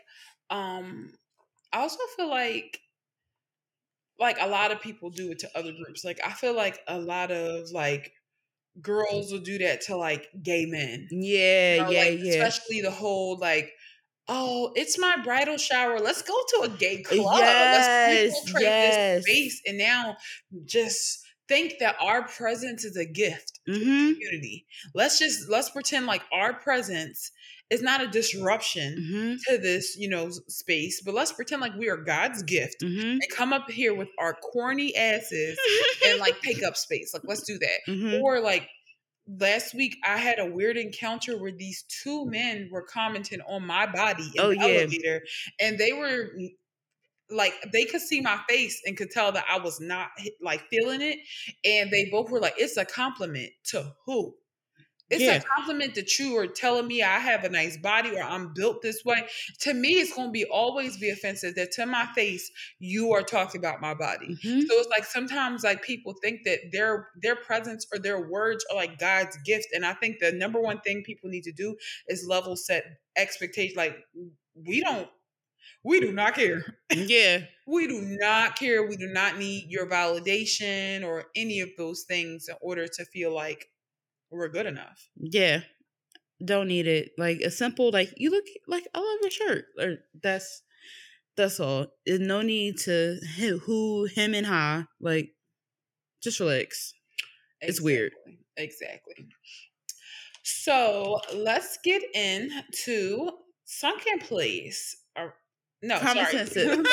[0.49, 1.11] um
[1.73, 2.79] i also feel like
[4.19, 6.99] like a lot of people do it to other groups like i feel like a
[6.99, 8.11] lot of like
[8.81, 12.81] girls will do that to like gay men yeah you know, yeah like, yeah especially
[12.81, 13.71] the whole like
[14.31, 15.99] oh, it's my bridal shower.
[15.99, 17.37] Let's go to a gay club.
[17.37, 17.87] Yes,
[18.23, 19.15] Let's infiltrate yes.
[19.15, 19.61] this space.
[19.67, 20.17] And now
[20.65, 21.20] just
[21.51, 23.73] think that our presence is a gift mm-hmm.
[23.73, 24.13] to the mm-hmm.
[24.13, 24.65] community.
[24.95, 27.31] Let's just let's pretend like our presence
[27.69, 29.33] is not a disruption mm-hmm.
[29.47, 33.19] to this, you know, space, but let's pretend like we are God's gift mm-hmm.
[33.21, 35.59] and come up here with our corny asses
[36.05, 37.13] and like take up space.
[37.13, 37.79] Like let's do that.
[37.91, 38.23] Mm-hmm.
[38.23, 38.69] Or like
[39.27, 43.91] last week I had a weird encounter where these two men were commenting on my
[43.91, 44.63] body in oh, the yeah.
[44.63, 45.21] elevator
[45.59, 46.31] and they were
[47.31, 50.09] like they could see my face and could tell that I was not
[50.41, 51.19] like feeling it.
[51.63, 54.35] And they both were like, it's a compliment to who?
[55.11, 55.35] It's yeah.
[55.35, 58.81] a compliment that you are telling me I have a nice body or I'm built
[58.81, 59.27] this way.
[59.59, 63.21] To me, it's going to be always be offensive that to my face you are
[63.21, 64.27] talking about my body.
[64.27, 64.61] Mm-hmm.
[64.61, 68.77] So it's like sometimes like people think that their their presence or their words are
[68.77, 71.75] like God's gift, and I think the number one thing people need to do
[72.07, 72.85] is level set
[73.17, 73.75] expectations.
[73.75, 73.97] Like
[74.55, 75.09] we don't
[75.83, 76.63] we do not care.
[76.93, 77.41] Yeah.
[77.65, 78.85] we do not care.
[78.85, 83.33] We do not need your validation or any of those things in order to feel
[83.33, 83.65] like
[84.29, 85.09] we're good enough.
[85.15, 85.61] Yeah.
[86.43, 87.11] Don't need it.
[87.17, 89.65] Like a simple like you look like I love your shirt.
[89.79, 90.63] Or that's
[91.37, 91.87] that's all.
[92.05, 93.19] There's no need to
[93.65, 94.87] who him and ha.
[94.99, 95.29] Like
[96.21, 96.93] just relax.
[97.61, 97.69] Exactly.
[97.69, 98.11] It's weird.
[98.57, 99.27] Exactly.
[100.43, 103.31] So let's get into
[103.65, 104.97] Sunken Place.
[105.83, 106.37] No, common sorry.
[106.37, 106.87] senses.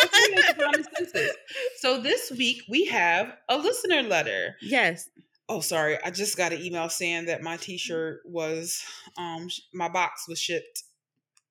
[0.58, 1.36] common senses.
[1.76, 4.56] So this week we have a listener letter.
[4.62, 5.08] Yes.
[5.48, 5.98] Oh, sorry.
[6.04, 8.82] I just got an email saying that my T-shirt was,
[9.16, 10.84] um, my box was shipped.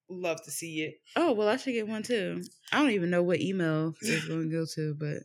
[0.09, 1.01] Love to see it.
[1.17, 2.41] Oh well, I should get one too.
[2.71, 5.23] I don't even know what email it's going to go to, but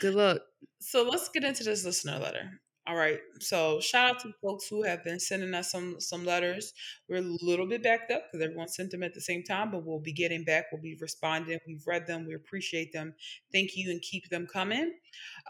[0.00, 0.40] good luck.
[0.80, 2.60] So let's get into this listener letter.
[2.88, 3.18] All right.
[3.40, 6.72] So shout out to folks who have been sending us some some letters.
[7.08, 9.84] We're a little bit backed up because everyone sent them at the same time, but
[9.84, 10.66] we'll be getting back.
[10.70, 11.58] We'll be responding.
[11.66, 12.26] We've read them.
[12.26, 13.14] We appreciate them.
[13.52, 14.92] Thank you and keep them coming.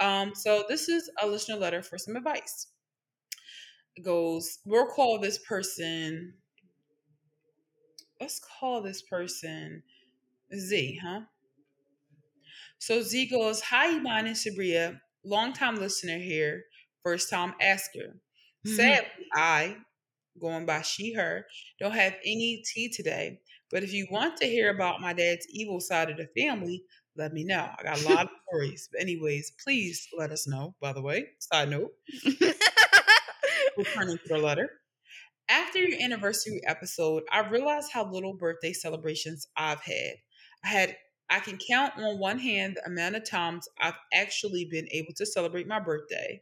[0.01, 2.68] Um, so this is a listener letter for some advice.
[3.97, 6.34] It goes, we'll call this person.
[8.18, 9.82] Let's call this person
[10.59, 11.20] Z, huh?
[12.78, 16.62] So Z goes, Hi, Iman and Sabria, longtime listener here
[17.07, 18.17] first time asker.
[18.67, 18.75] Mm-hmm.
[18.75, 19.77] Sadly, I,
[20.41, 21.47] going by she, her,
[21.79, 23.39] don't have any tea today.
[23.71, 26.83] But if you want to hear about my dad's evil side of the family,
[27.17, 27.69] let me know.
[27.79, 28.89] I got a lot of stories.
[28.91, 30.75] But anyways, please let us know.
[30.81, 31.93] By the way, side note,
[33.77, 34.69] returning to the letter.
[35.49, 40.15] After your anniversary episode, I realized how little birthday celebrations I've had.
[40.65, 40.97] I had
[41.31, 45.27] I can count on one hand the amount of times I've actually been able to
[45.27, 46.41] celebrate my birthday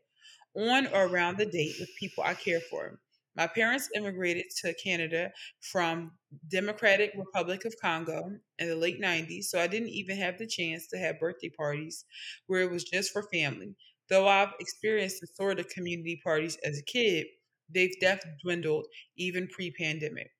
[0.57, 2.99] on or around the date with people I care for.
[3.37, 6.13] My parents immigrated to Canada from
[6.51, 10.87] Democratic Republic of Congo in the late 90s, so I didn't even have the chance
[10.89, 12.05] to have birthday parties
[12.47, 13.75] where it was just for family.
[14.09, 17.27] Though I've experienced the sort of community parties as a kid,
[17.75, 18.87] they've definitely dwindled
[19.17, 20.31] even pre-pandemic.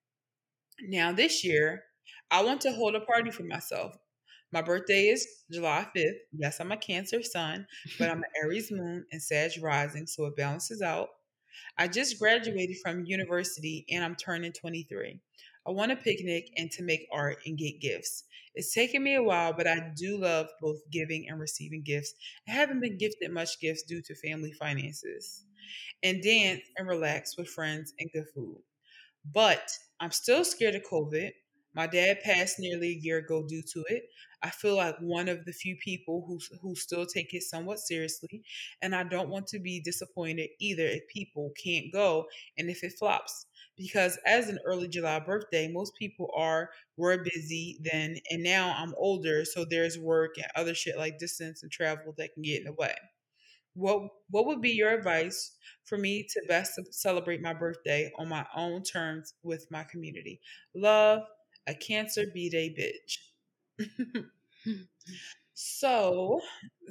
[0.89, 1.83] Now this year,
[2.31, 3.97] I want to hold a party for myself.
[4.55, 6.13] My birthday is July 5th.
[6.33, 7.67] Yes, I'm a Cancer sun,
[7.99, 11.09] but I'm an Aries moon and Sag rising, so it balances out.
[11.77, 15.19] I just graduated from university and I'm turning 23.
[15.67, 18.27] I want a picnic and to make art and get gifts.
[18.55, 22.15] It's taken me a while, but I do love both giving and receiving gifts.
[22.49, 25.47] I haven't been gifted much gifts due to family finances.
[26.05, 28.59] And dance and relax with friends and good food.
[29.33, 31.33] But I'm still scared of COVID.
[31.75, 34.05] My dad passed nearly a year ago due to it.
[34.43, 38.43] I feel like one of the few people who who still take it somewhat seriously,
[38.83, 42.27] and I don't want to be disappointed either if people can't go
[42.59, 43.47] and if it flops.
[43.77, 48.95] Because as an early July birthday, most people are were busy then, and now I'm
[48.97, 52.65] older, so there's work and other shit like distance and travel that can get in
[52.67, 52.95] the way.
[53.75, 58.47] What what would be your advice for me to best celebrate my birthday on my
[58.55, 60.41] own terms with my community?
[60.75, 61.23] Love,
[61.67, 63.19] a cancer B day bitch.
[65.55, 66.41] so,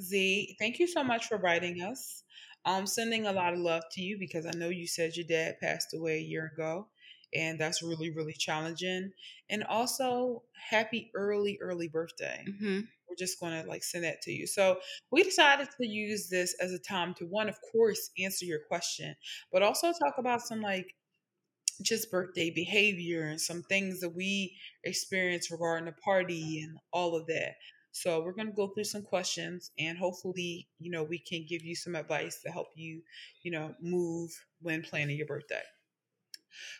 [0.00, 2.22] Z, thank you so much for writing us.
[2.66, 5.56] I'm sending a lot of love to you because I know you said your dad
[5.60, 6.88] passed away a year ago,
[7.34, 9.12] and that's really, really challenging.
[9.50, 12.44] And also, happy early, early birthday.
[12.48, 12.80] Mm-hmm.
[13.08, 14.46] We're just going to like send that to you.
[14.46, 14.78] So,
[15.12, 19.14] we decided to use this as a time to one, of course, answer your question,
[19.52, 20.94] but also talk about some like
[21.82, 27.26] just birthday behavior and some things that we experience regarding the party and all of
[27.26, 27.54] that.
[27.92, 31.62] So we're going to go through some questions and hopefully, you know, we can give
[31.62, 33.02] you some advice to help you,
[33.42, 35.62] you know, move when planning your birthday.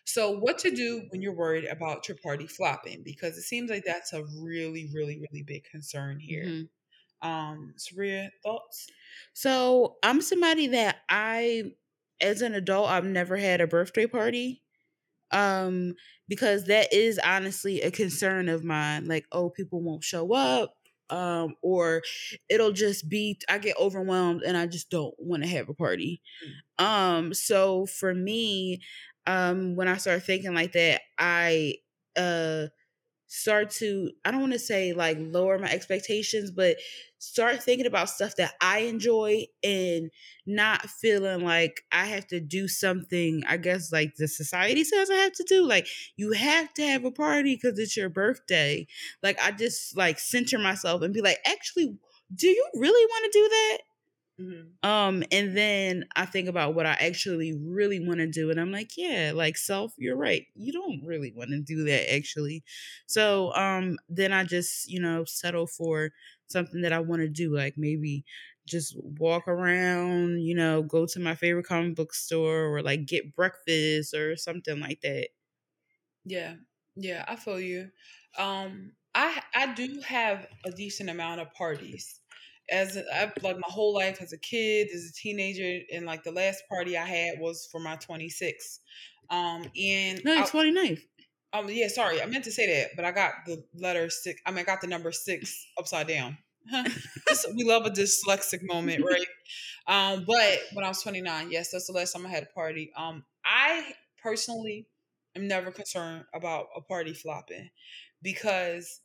[0.05, 3.85] So what to do when you're worried about your party flopping because it seems like
[3.85, 6.45] that's a really really really big concern here.
[6.45, 7.29] Mm-hmm.
[7.29, 8.89] Um Sabria, thoughts?
[9.33, 11.73] So, I'm somebody that I
[12.21, 14.64] as an adult I've never had a birthday party
[15.35, 15.95] um
[16.29, 20.75] because that is honestly a concern of mine like oh people won't show up
[21.11, 22.03] um or
[22.49, 26.23] it'll just be i get overwhelmed and i just don't want to have a party
[26.79, 26.85] mm.
[26.85, 28.81] um so for me
[29.27, 31.75] um when i start thinking like that i
[32.17, 32.67] uh
[33.35, 36.77] start to i don't want to say like lower my expectations but
[37.19, 40.09] start thinking about stuff that i enjoy and
[40.47, 45.17] not feeling like i have to do something i guess like the society says i
[45.17, 48.87] have to do like you have to have a party because it's your birthday.
[49.21, 51.97] Like i just like center myself and be like actually
[52.33, 53.79] do you really want to do that
[54.39, 54.75] Mm-hmm.
[54.83, 58.71] Um, and then I think about what I actually really want to do, and I'm
[58.71, 60.47] like, yeah, like self, you're right.
[60.55, 62.63] You don't really want to do that actually.
[63.07, 66.11] So, um, then I just, you know, settle for
[66.49, 68.27] something that I want to do, like maybe
[68.67, 73.35] just walk around, you know, go to my favorite comic book store or like get
[73.35, 75.29] breakfast or something like that.
[76.25, 76.57] Yeah.
[76.97, 77.91] Yeah, I feel you.
[78.39, 82.21] Um I I do have a decent amount of parties
[82.71, 86.33] as I like my whole life as a kid, as a teenager, and like the
[86.33, 88.79] last party I had was for my 26th.
[89.31, 91.03] Um, and no, 29th.
[91.53, 94.41] Um, yeah, sorry, I meant to say that, but I got the letter six.
[94.45, 96.37] I mean, I got the number six upside down.
[97.55, 99.27] we love a dyslexic moment, right?
[99.87, 102.91] Um, but when I was 29, yes, that's the last time I had a party.
[102.97, 104.89] Um, I personally
[105.37, 107.71] am never concerned about a party flopping
[108.23, 109.01] because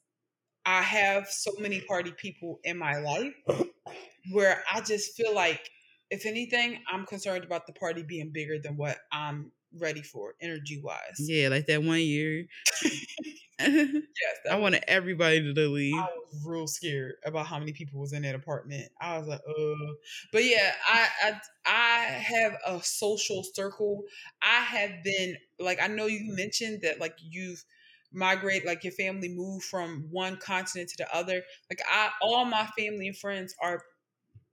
[0.70, 3.34] I have so many party people in my life
[4.32, 5.68] where I just feel like,
[6.12, 10.80] if anything, I'm concerned about the party being bigger than what I'm ready for, energy
[10.80, 11.18] wise.
[11.18, 12.46] Yeah, like that one year.
[12.84, 13.96] yes,
[14.52, 15.96] I was, wanted everybody to leave.
[15.96, 16.02] I
[16.32, 18.92] was real scared about how many people was in that apartment.
[19.02, 19.94] I was like, uh.
[20.32, 24.04] But yeah, I I I have a social circle.
[24.44, 27.66] I have been like I know you mentioned that like you've
[28.12, 32.66] migrate like your family move from one continent to the other like i all my
[32.78, 33.84] family and friends are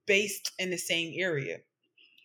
[0.07, 1.59] based in the same area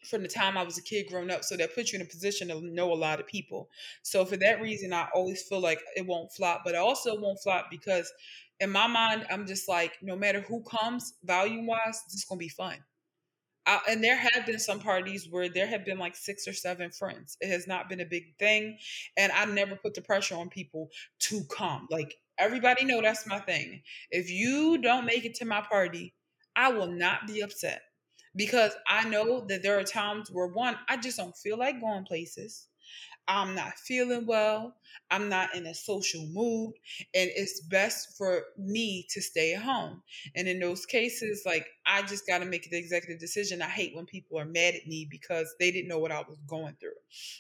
[0.06, 1.44] from the time I was a kid growing up.
[1.44, 3.70] So that puts you in a position to know a lot of people.
[4.04, 7.40] So for that reason, I always feel like it won't flop, but it also won't
[7.42, 8.12] flop because
[8.60, 12.50] in my mind, I'm just like, no matter who comes, volume wise, it's gonna be
[12.50, 12.78] fun.
[13.66, 17.38] And there have been some parties where there have been like six or seven friends.
[17.42, 18.78] It has not been a big thing,
[19.18, 20.90] and I never put the pressure on people
[21.20, 21.88] to come.
[21.92, 23.84] Like everybody know that's my thing.
[24.10, 26.14] If you don't make it to my party,
[26.56, 27.82] I will not be upset
[28.36, 32.06] because I know that there are times where one, I just don't feel like going
[32.06, 32.68] places.
[33.28, 34.76] I'm not feeling well.
[35.10, 36.74] I'm not in a social mood.
[37.14, 40.02] And it's best for me to stay at home.
[40.36, 43.62] And in those cases, like, I just got to make the executive decision.
[43.62, 46.38] I hate when people are mad at me because they didn't know what I was
[46.48, 46.92] going through.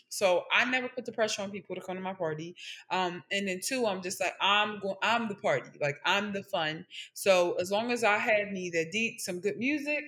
[0.10, 2.56] So I never put the pressure on people to come to my party.
[2.90, 5.70] Um, and then two, I'm just like, I'm going, I'm the party.
[5.82, 6.86] Like, I'm the fun.
[7.14, 10.04] So as long as I have me that deep, some good music,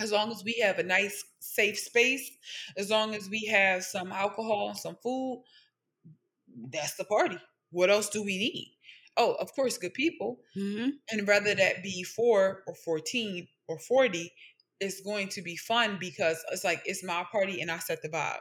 [0.00, 2.30] as long as we have a nice safe space
[2.76, 5.42] as long as we have some alcohol and some food
[6.70, 7.38] that's the party.
[7.70, 8.72] What else do we need?
[9.16, 10.40] Oh of course good people.
[10.56, 10.90] Mm-hmm.
[11.10, 14.32] and whether that be 4 or 14 or 40
[14.78, 18.08] it's going to be fun because it's like it's my party and i set the
[18.10, 18.40] vibe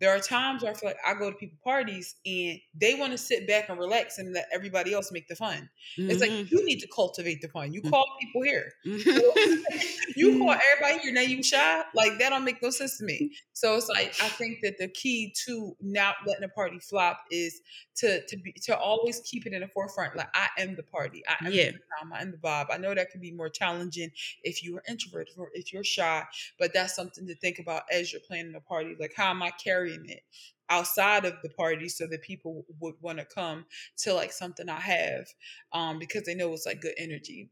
[0.00, 3.12] there are times where I feel like I go to people parties and they want
[3.12, 5.68] to sit back and relax and let everybody else make the fun.
[5.98, 6.10] Mm-hmm.
[6.10, 6.54] It's like mm-hmm.
[6.54, 7.72] you need to cultivate the fun.
[7.72, 7.90] You mm.
[7.90, 8.72] call people here.
[8.84, 11.12] you call everybody here.
[11.12, 11.82] Now you shy.
[11.94, 13.32] Like that don't make no sense to me.
[13.52, 17.60] So it's like I think that the key to not letting a party flop is
[17.96, 20.16] to to be to always keep it in the forefront.
[20.16, 21.22] Like I am the party.
[21.28, 21.70] I am yeah.
[21.70, 22.12] the time.
[22.12, 22.66] I am the vibe.
[22.70, 24.10] I know that can be more challenging
[24.42, 26.22] if you are introverted or if you're shy,
[26.58, 28.94] but that's something to think about as you're planning a party.
[29.00, 30.20] Like how am I carrying it
[30.68, 33.64] outside of the party so that people would want to come
[33.98, 35.26] to like something I have
[35.72, 37.50] um because they know it's like good energy.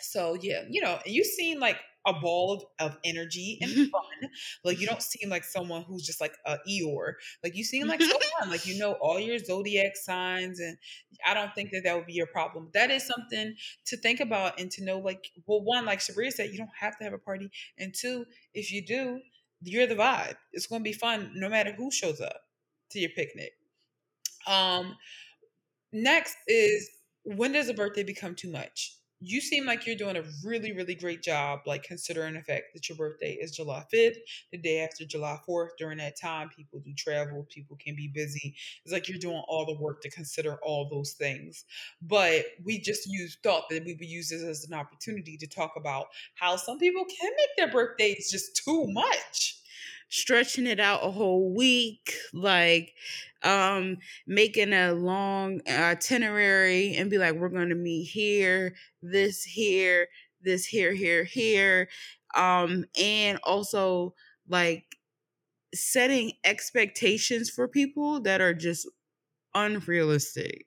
[0.00, 4.30] So yeah, you know, you seem like a ball of, of energy and fun.
[4.62, 7.14] like you don't seem like someone who's just like a Eeyore.
[7.42, 8.50] Like you seem like so fun.
[8.50, 10.76] Like you know all your zodiac signs, and
[11.26, 12.68] I don't think that that would be your problem.
[12.74, 13.54] That is something
[13.86, 14.98] to think about and to know.
[14.98, 18.26] Like, well, one, like Sabria said, you don't have to have a party, and two,
[18.52, 19.20] if you do,
[19.64, 20.36] you're the vibe.
[20.52, 22.40] It's going to be fun no matter who shows up
[22.90, 23.52] to your picnic.
[24.46, 24.96] Um,
[25.92, 26.88] next is
[27.24, 28.96] when does a birthday become too much?
[29.26, 32.90] You seem like you're doing a really, really great job, like considering the fact that
[32.90, 34.16] your birthday is July 5th,
[34.52, 35.70] the day after July 4th.
[35.78, 38.54] During that time, people do travel, people can be busy.
[38.84, 41.64] It's like you're doing all the work to consider all those things.
[42.02, 45.72] But we just use thought that we would use this as an opportunity to talk
[45.76, 49.63] about how some people can make their birthdays just too much
[50.08, 52.92] stretching it out a whole week, like
[53.42, 60.08] um making a long itinerary and be like, we're gonna meet here, this here,
[60.42, 61.88] this here, here, here.
[62.34, 64.14] Um, and also
[64.48, 64.96] like
[65.74, 68.88] setting expectations for people that are just
[69.54, 70.66] unrealistic.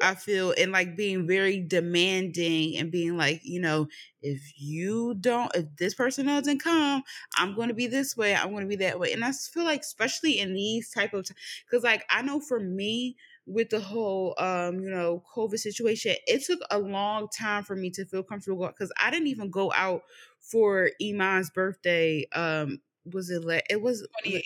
[0.00, 3.88] I feel and like being very demanding and being like, you know,
[4.20, 7.02] if you don't, if this person doesn't come,
[7.36, 8.34] I'm going to be this way.
[8.34, 9.12] I'm going to be that way.
[9.12, 11.26] And I feel like, especially in these type of,
[11.66, 13.16] because like I know for me
[13.46, 17.90] with the whole, um, you know, COVID situation, it took a long time for me
[17.90, 20.02] to feel comfortable because I didn't even go out
[20.40, 22.26] for Iman's birthday.
[22.34, 22.80] Um,
[23.12, 23.44] was it?
[23.44, 24.06] like it was.
[24.22, 24.44] 28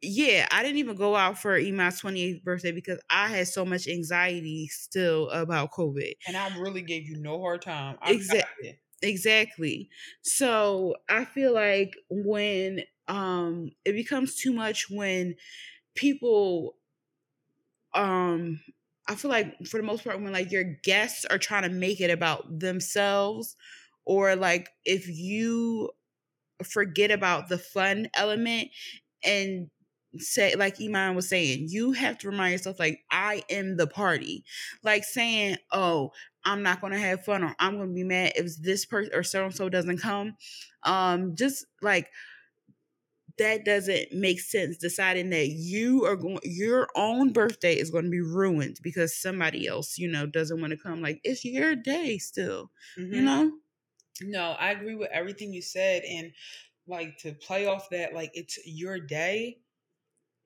[0.00, 3.88] yeah, I didn't even go out for Iman's 28th birthday because I had so much
[3.88, 6.12] anxiety still about COVID.
[6.26, 7.98] And I really gave you no hard time.
[8.04, 8.80] exactly.
[9.02, 9.90] Exactly.
[10.22, 15.34] So I feel like when um it becomes too much when
[15.94, 16.76] people
[17.94, 18.60] um
[19.08, 22.00] I feel like for the most part when like your guests are trying to make
[22.00, 23.56] it about themselves
[24.04, 25.90] or like if you
[26.64, 28.70] forget about the fun element
[29.24, 29.70] and
[30.20, 34.44] say like Iman was saying, you have to remind yourself like I am the party.
[34.82, 36.12] Like saying, "Oh,
[36.44, 39.14] I'm not going to have fun or I'm going to be mad if this person
[39.14, 40.36] or so and so doesn't come."
[40.82, 42.08] Um just like
[43.38, 48.10] that doesn't make sense deciding that you are going your own birthday is going to
[48.10, 52.18] be ruined because somebody else you know doesn't want to come like it's your day
[52.18, 53.14] still mm-hmm.
[53.14, 53.50] you know
[54.22, 56.32] no i agree with everything you said and
[56.86, 59.58] like to play off that like it's your day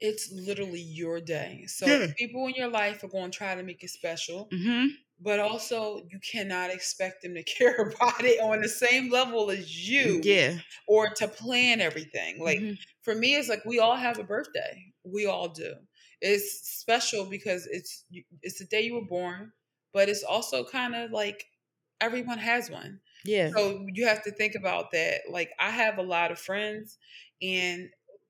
[0.02, 1.64] it's literally your day.
[1.68, 2.08] So yeah.
[2.18, 4.48] people in your life are going to try to make it special.
[4.52, 4.86] Mm-hmm.
[5.20, 9.88] But also, you cannot expect them to care about it on the same level as
[9.88, 10.20] you.
[10.24, 10.58] Yeah.
[10.88, 12.42] Or to plan everything.
[12.42, 12.74] Like, mm-hmm.
[13.02, 14.92] for me, it's like we all have a birthday.
[15.04, 15.74] We all do.
[16.20, 18.04] It's special because it's
[18.42, 19.52] it's the day you were born,
[19.92, 21.44] but it's also kind of like
[22.00, 23.00] everyone has one.
[23.24, 23.50] Yeah.
[23.50, 25.22] So you have to think about that.
[25.30, 26.98] Like I have a lot of friends
[27.40, 27.88] and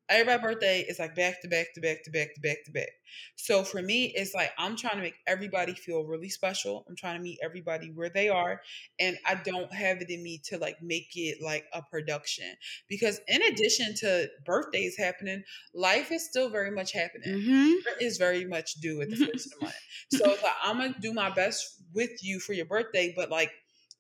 [0.09, 2.89] everybody's birthday is like back to back to back to back to back to back.
[3.37, 6.85] So for me, it's like I'm trying to make everybody feel really special.
[6.89, 8.61] I'm trying to meet everybody where they are.
[8.99, 12.55] And I don't have it in me to like make it like a production.
[12.89, 15.43] Because in addition to birthdays happening,
[15.75, 17.39] life is still very much happening.
[17.41, 17.73] Mm-hmm.
[18.01, 19.77] Is very much due at the first of the month.
[20.13, 23.51] So like, I'm gonna do my best with you for your birthday, but like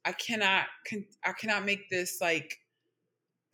[0.04, 0.66] I cannot
[1.24, 2.58] I cannot make this like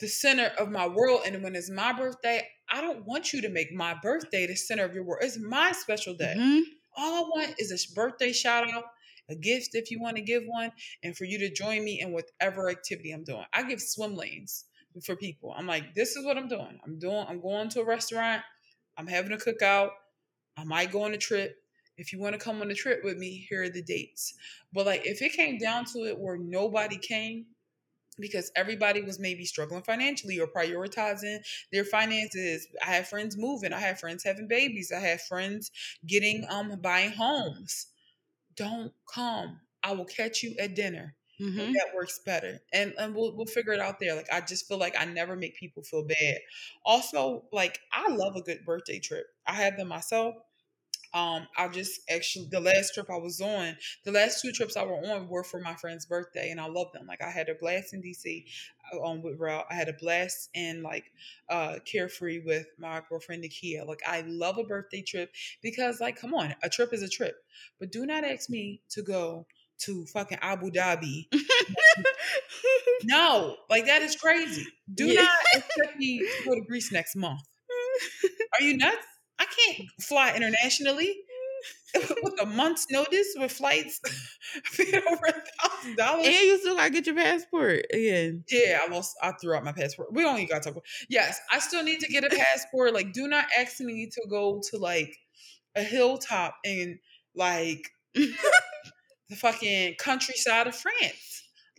[0.01, 1.23] the center of my world.
[1.27, 4.85] And when it's my birthday, I don't want you to make my birthday the center
[4.85, 5.23] of your world.
[5.23, 6.35] It's my special day.
[6.37, 6.61] Mm-hmm.
[6.97, 8.85] All I want is a birthday shout out,
[9.29, 10.73] a gift if you want to give one,
[11.03, 13.45] and for you to join me in whatever activity I'm doing.
[13.53, 14.65] I give swim lanes
[15.05, 15.55] for people.
[15.57, 16.79] I'm like, this is what I'm doing.
[16.85, 18.43] I'm doing, I'm going to a restaurant,
[18.97, 19.91] I'm having a cookout,
[20.57, 21.57] I might go on a trip.
[21.97, 24.35] If you want to come on a trip with me, here are the dates.
[24.73, 27.47] But like if it came down to it where nobody came,
[28.21, 31.39] because everybody was maybe struggling financially or prioritizing
[31.73, 32.67] their finances.
[32.83, 35.71] I have friends moving, I have friends having babies, I have friends
[36.07, 37.87] getting um buying homes.
[38.57, 39.61] Don't come.
[39.83, 41.15] I will catch you at dinner.
[41.41, 41.73] Mm-hmm.
[41.73, 44.17] That works better, and and we'll we'll figure it out there.
[44.17, 46.39] Like I just feel like I never make people feel bad.
[46.85, 49.27] Also, like I love a good birthday trip.
[49.47, 50.35] I have them myself.
[51.15, 54.85] Um, I just actually the last trip I was on, the last two trips I
[54.85, 57.07] were on were for my friend's birthday, and I love them.
[57.07, 58.45] Like I had a blast in DC
[59.03, 59.67] on uh, with Ralph.
[59.71, 61.05] I had a blast in like
[61.49, 63.87] uh carefree with my girlfriend Nikia.
[63.87, 65.31] Like I love a birthday trip
[65.63, 67.37] because like come on, a trip is a trip.
[67.79, 69.47] But do not ask me to go
[69.81, 71.29] to fucking Abu Dhabi.
[73.05, 74.67] no, like that is crazy.
[74.93, 75.23] Do yeah.
[75.23, 77.41] not expect me to go to Greece next month.
[78.59, 78.97] Are you nuts?
[79.39, 81.15] I can't fly internationally
[82.23, 84.01] with a month's notice with flights
[84.81, 86.27] over a thousand dollars.
[86.27, 88.45] And you still gotta get your passport again.
[88.51, 89.17] Yeah, I lost.
[89.23, 90.13] I threw out my passport.
[90.13, 90.85] We only got to talk about.
[91.09, 92.95] Yes, I still need to get a passport.
[92.95, 95.17] like, do not ask me to go to like
[95.75, 96.99] a hilltop in
[97.35, 101.28] like the fucking countryside of France.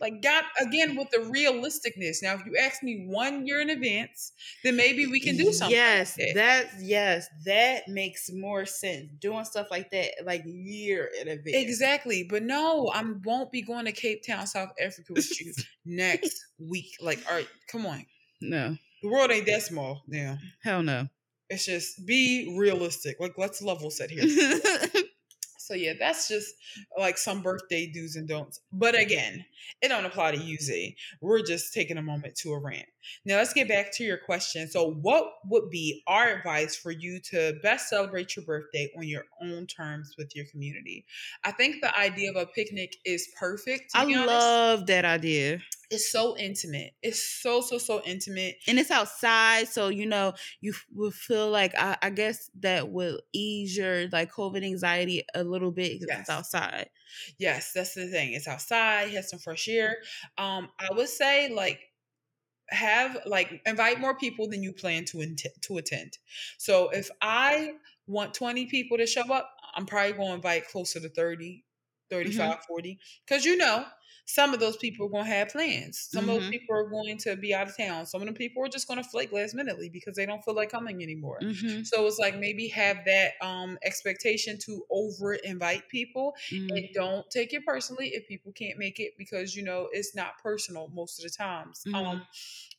[0.00, 2.18] Like got again with the realisticness.
[2.22, 4.32] Now, if you ask me one year in advance,
[4.64, 5.76] then maybe we can do something.
[5.76, 6.70] Yes, like that.
[6.80, 9.08] yes, that makes more sense.
[9.20, 11.56] Doing stuff like that, like year in advance.
[11.56, 12.26] Exactly.
[12.28, 15.52] But no, I won't be going to Cape Town, South Africa with you
[15.84, 16.94] next week.
[17.00, 18.06] Like, all right, come on.
[18.40, 18.76] No.
[19.02, 20.38] The world ain't that small now.
[20.62, 21.08] Hell no.
[21.50, 23.16] It's just be realistic.
[23.18, 24.22] Like, let's level set here.
[25.70, 26.56] So yeah, that's just
[26.98, 28.58] like some birthday do's and don'ts.
[28.72, 29.44] But again,
[29.80, 30.96] it don't apply to you, Z.
[31.20, 32.88] We're just taking a moment to a rant.
[33.24, 34.66] Now let's get back to your question.
[34.66, 39.26] So what would be our advice for you to best celebrate your birthday on your
[39.40, 41.04] own terms with your community?
[41.44, 43.92] I think the idea of a picnic is perfect.
[43.94, 45.60] I love that idea
[45.90, 46.92] it's so intimate.
[47.02, 51.74] It's so so so intimate, and it's outside, so you know you will feel like
[51.76, 56.20] I, I guess that will ease your like COVID anxiety a little bit because yes.
[56.20, 56.90] it's outside.
[57.38, 58.34] Yes, that's the thing.
[58.34, 59.10] It's outside.
[59.10, 59.96] Has some fresh air.
[60.38, 61.80] Um, I would say like
[62.68, 66.18] have like invite more people than you plan to int- to attend.
[66.58, 67.72] So if I
[68.06, 71.64] want 20 people to show up, I'm probably going to invite closer to 30,
[72.10, 72.60] 35, mm-hmm.
[72.68, 73.84] 40 cuz you know,
[74.32, 76.08] some of those people are going to have plans.
[76.12, 76.30] Some mm-hmm.
[76.30, 76.50] of those mm-hmm.
[76.52, 78.06] people are going to be out of town.
[78.06, 80.54] Some of them people are just going to flake last minutely because they don't feel
[80.54, 81.40] like coming anymore.
[81.42, 81.82] Mm-hmm.
[81.82, 86.76] So it's like maybe have that um, expectation to over invite people mm-hmm.
[86.76, 90.40] and don't take it personally if people can't make it because you know it's not
[90.40, 91.82] personal most of the times.
[91.88, 92.18] Um, mm-hmm.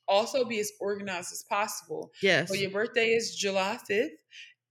[0.08, 2.14] also be as organized as possible.
[2.22, 2.48] Yes.
[2.48, 4.12] So your birthday is July 5th.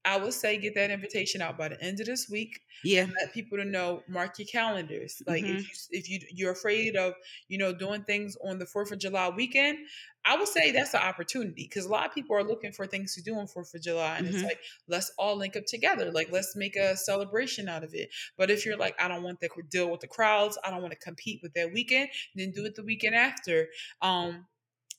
[0.03, 2.61] I would say get that invitation out by the end of this week.
[2.83, 3.05] Yeah.
[3.19, 5.21] Let people to know, mark your calendars.
[5.27, 5.57] Like mm-hmm.
[5.57, 7.13] if you if you you're afraid of,
[7.47, 9.77] you know, doing things on the 4th of July weekend,
[10.25, 13.15] I would say that's an opportunity because a lot of people are looking for things
[13.15, 14.17] to do on 4th of July.
[14.17, 14.35] And mm-hmm.
[14.35, 16.11] it's like, let's all link up together.
[16.11, 18.09] Like, let's make a celebration out of it.
[18.37, 20.93] But if you're like, I don't want to deal with the crowds, I don't want
[20.93, 23.67] to compete with that weekend, then do it the weekend after.
[24.01, 24.45] Um,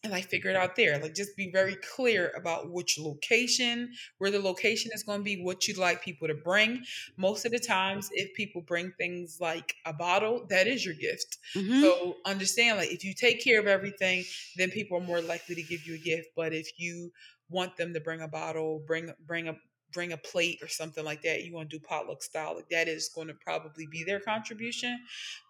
[0.03, 0.99] and like figure it out there.
[0.99, 5.43] Like just be very clear about which location, where the location is going to be,
[5.43, 6.83] what you'd like people to bring.
[7.17, 11.39] Most of the times, if people bring things like a bottle, that is your gift.
[11.55, 11.83] Mm-hmm.
[11.83, 14.25] So understand, like if you take care of everything,
[14.57, 16.31] then people are more likely to give you a gift.
[16.35, 17.13] But if you
[17.49, 19.57] want them to bring a bottle, bring bring a
[19.93, 22.89] bring a plate or something like that you want to do potluck style like that
[22.89, 24.99] is going to probably be their contribution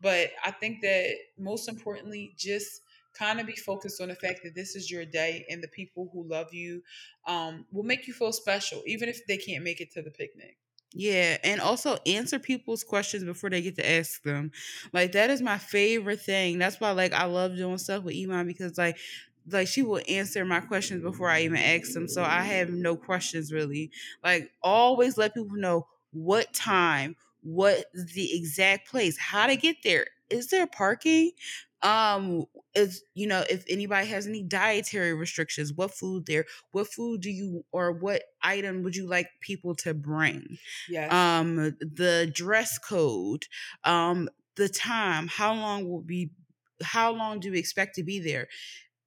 [0.03, 2.80] but i think that most importantly just
[3.14, 6.10] kind of be focused on the fact that this is your day and the people
[6.12, 6.82] who love you
[7.26, 10.58] um, will make you feel special, even if they can't make it to the picnic.
[10.94, 14.52] Yeah, and also answer people's questions before they get to ask them.
[14.92, 16.58] Like that is my favorite thing.
[16.58, 18.98] That's why like I love doing stuff with Iman because like
[19.50, 22.08] like she will answer my questions before I even ask them.
[22.08, 23.90] So I have no questions really.
[24.22, 30.08] Like always let people know what time, what the exact place, how to get there.
[30.28, 31.32] Is there parking?
[31.82, 37.20] Um, is you know, if anybody has any dietary restrictions, what food there, what food
[37.20, 40.58] do you or what item would you like people to bring?
[40.88, 41.12] Yes.
[41.12, 43.46] Um, the dress code,
[43.84, 46.30] um, the time, how long will be
[46.82, 48.48] how long do we expect to be there?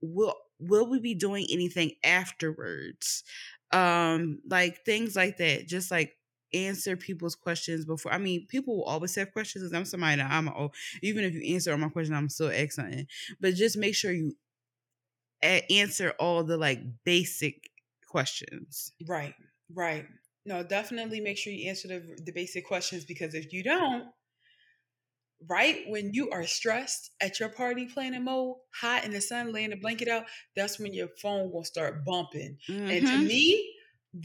[0.02, 3.24] Will will we be doing anything afterwards?
[3.72, 5.68] Um, like things like that.
[5.68, 6.16] Just like
[6.54, 8.14] answer people's questions before.
[8.14, 10.72] I mean, people will always have questions because I'm somebody that I'm oh,
[11.02, 13.08] even if you answer all my questions, I'm still excellent.
[13.40, 14.36] But just make sure you
[15.44, 17.70] a- answer all the like basic
[18.08, 18.94] questions.
[19.08, 19.34] Right,
[19.74, 20.06] right.
[20.46, 24.06] No, definitely make sure you answer the the basic questions because if you don't,
[25.50, 29.74] right when you are stressed at your party planning mode, hot in the sun, laying
[29.74, 30.26] a blanket out,
[30.56, 32.58] that's when your phone will start bumping.
[32.70, 32.90] Mm-hmm.
[32.90, 33.28] And to mm-hmm.
[33.28, 33.74] me,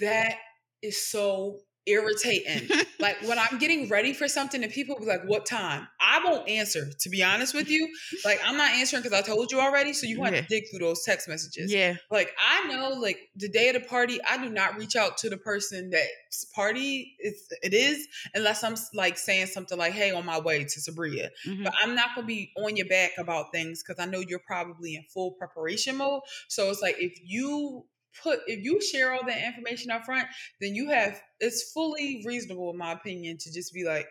[0.01, 0.37] that
[0.83, 2.69] is so irritating.
[3.01, 6.49] like when I'm getting ready for something and people be like, "What time?" I won't
[6.49, 6.87] answer.
[7.01, 7.89] To be honest with you,
[8.25, 9.93] like I'm not answering because I told you already.
[9.93, 10.43] So you want yeah.
[10.43, 11.73] to dig through those text messages.
[11.73, 11.97] Yeah.
[12.11, 15.31] Like I know, like the day of the party, I do not reach out to
[15.31, 20.25] the person that's party is it is unless I'm like saying something like, "Hey, on
[20.27, 21.65] my way to Sabria." Mm-hmm.
[21.65, 24.97] But I'm not gonna be on your back about things because I know you're probably
[24.97, 26.23] in full preparation mode.
[26.49, 27.85] So it's like if you
[28.23, 30.27] put if you share all that information up front,
[30.61, 34.07] then you have it's fully reasonable in my opinion to just be like,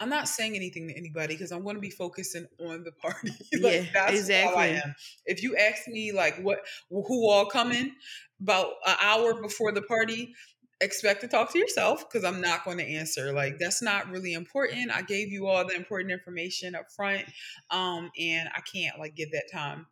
[0.00, 3.30] I'm not saying anything to anybody because I'm going to be focusing on the party.
[3.60, 4.62] like, yeah, that's exactly.
[4.62, 4.94] I am.
[5.24, 7.92] If you ask me like what who all coming
[8.40, 10.34] about an hour before the party,
[10.80, 13.32] expect to talk to yourself because I'm not going to answer.
[13.32, 14.90] Like that's not really important.
[14.90, 17.24] I gave you all the important information up front,
[17.70, 19.86] um, and I can't like give that time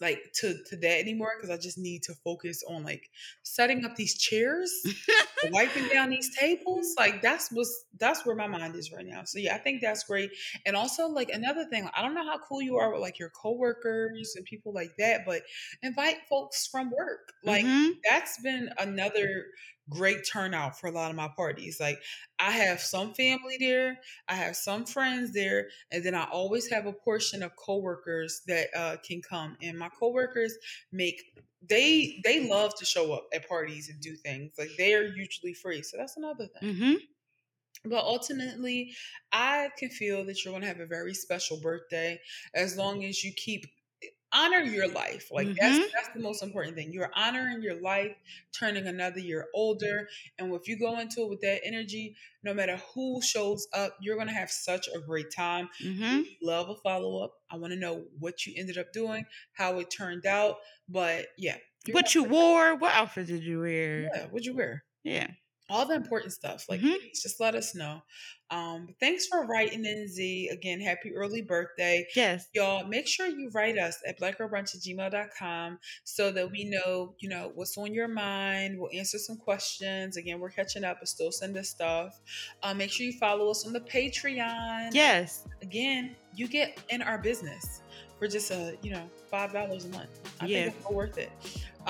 [0.00, 3.10] like to to that anymore because I just need to focus on like
[3.42, 4.72] setting up these chairs,
[5.50, 6.94] wiping down these tables.
[6.98, 9.22] Like that's was that's where my mind is right now.
[9.24, 10.30] So yeah, I think that's great.
[10.64, 13.30] And also like another thing, I don't know how cool you are with like your
[13.30, 15.42] coworkers and people like that, but
[15.82, 17.32] invite folks from work.
[17.44, 17.90] Like mm-hmm.
[18.08, 19.46] that's been another
[19.90, 21.78] great turnout for a lot of my parties.
[21.80, 21.98] Like
[22.38, 26.86] I have some family there, I have some friends there, and then I always have
[26.86, 29.56] a portion of coworkers that uh, can come.
[29.62, 30.54] And my coworkers
[30.92, 31.22] make
[31.68, 34.52] they they love to show up at parties and do things.
[34.58, 36.74] Like they are usually free, so that's another thing.
[36.74, 36.94] Mm-hmm.
[37.84, 38.92] But ultimately,
[39.32, 42.20] I can feel that you're going to have a very special birthday
[42.54, 43.66] as long as you keep
[44.32, 45.30] honor your life.
[45.30, 45.56] Like mm-hmm.
[45.60, 46.92] that's that's the most important thing.
[46.92, 48.14] You're honoring your life,
[48.52, 50.08] turning another year older.
[50.38, 54.16] And if you go into it with that energy, no matter who shows up, you're
[54.16, 55.68] gonna have such a great time.
[55.82, 56.22] Mm-hmm.
[56.42, 57.34] Love a follow up.
[57.50, 60.56] I want to know what you ended up doing, how it turned out.
[60.88, 61.56] But yeah,
[61.92, 64.02] what you wore, what outfit did you wear?
[64.02, 64.84] Yeah, what'd you wear?
[65.02, 65.28] Yeah
[65.70, 66.66] all the important stuff.
[66.68, 66.88] Like, mm-hmm.
[66.88, 68.02] please just let us know.
[68.50, 70.48] Um, thanks for writing in, Z.
[70.48, 72.04] Again, happy early birthday.
[72.16, 72.48] Yes.
[72.52, 77.28] Y'all, make sure you write us at blackgirlbrunch at gmail.com so that we know, you
[77.28, 78.78] know, what's on your mind.
[78.78, 80.16] We'll answer some questions.
[80.16, 82.20] Again, we're catching up, but still send us stuff.
[82.62, 84.90] Uh, make sure you follow us on the Patreon.
[84.92, 85.46] Yes.
[85.62, 87.82] Again, you get in our business
[88.18, 90.10] for just a, you know, $5 a month.
[90.40, 90.64] I yeah.
[90.64, 91.30] think it's worth it.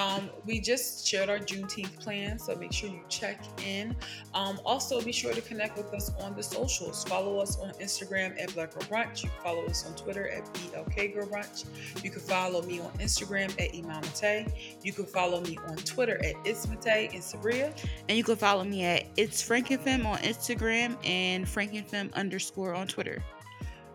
[0.01, 3.95] Um, we just shared our Juneteenth plan, so make sure you check in.
[4.33, 7.05] Um, also, be sure to connect with us on the socials.
[7.05, 9.23] Follow us on Instagram at Black Girl Brunch.
[9.23, 11.67] You can follow us on Twitter at BLK Girl Brunch.
[12.03, 14.51] You can follow me on Instagram at Imamate.
[14.83, 17.77] You can follow me on Twitter at It's Mate and Sabria.
[18.09, 23.23] And you can follow me at It's Frankenfem on Instagram and Frankenfem underscore on Twitter.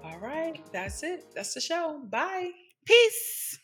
[0.04, 1.34] All right, that's it.
[1.34, 2.00] That's the show.
[2.12, 2.52] Bye.
[2.86, 3.58] Peace.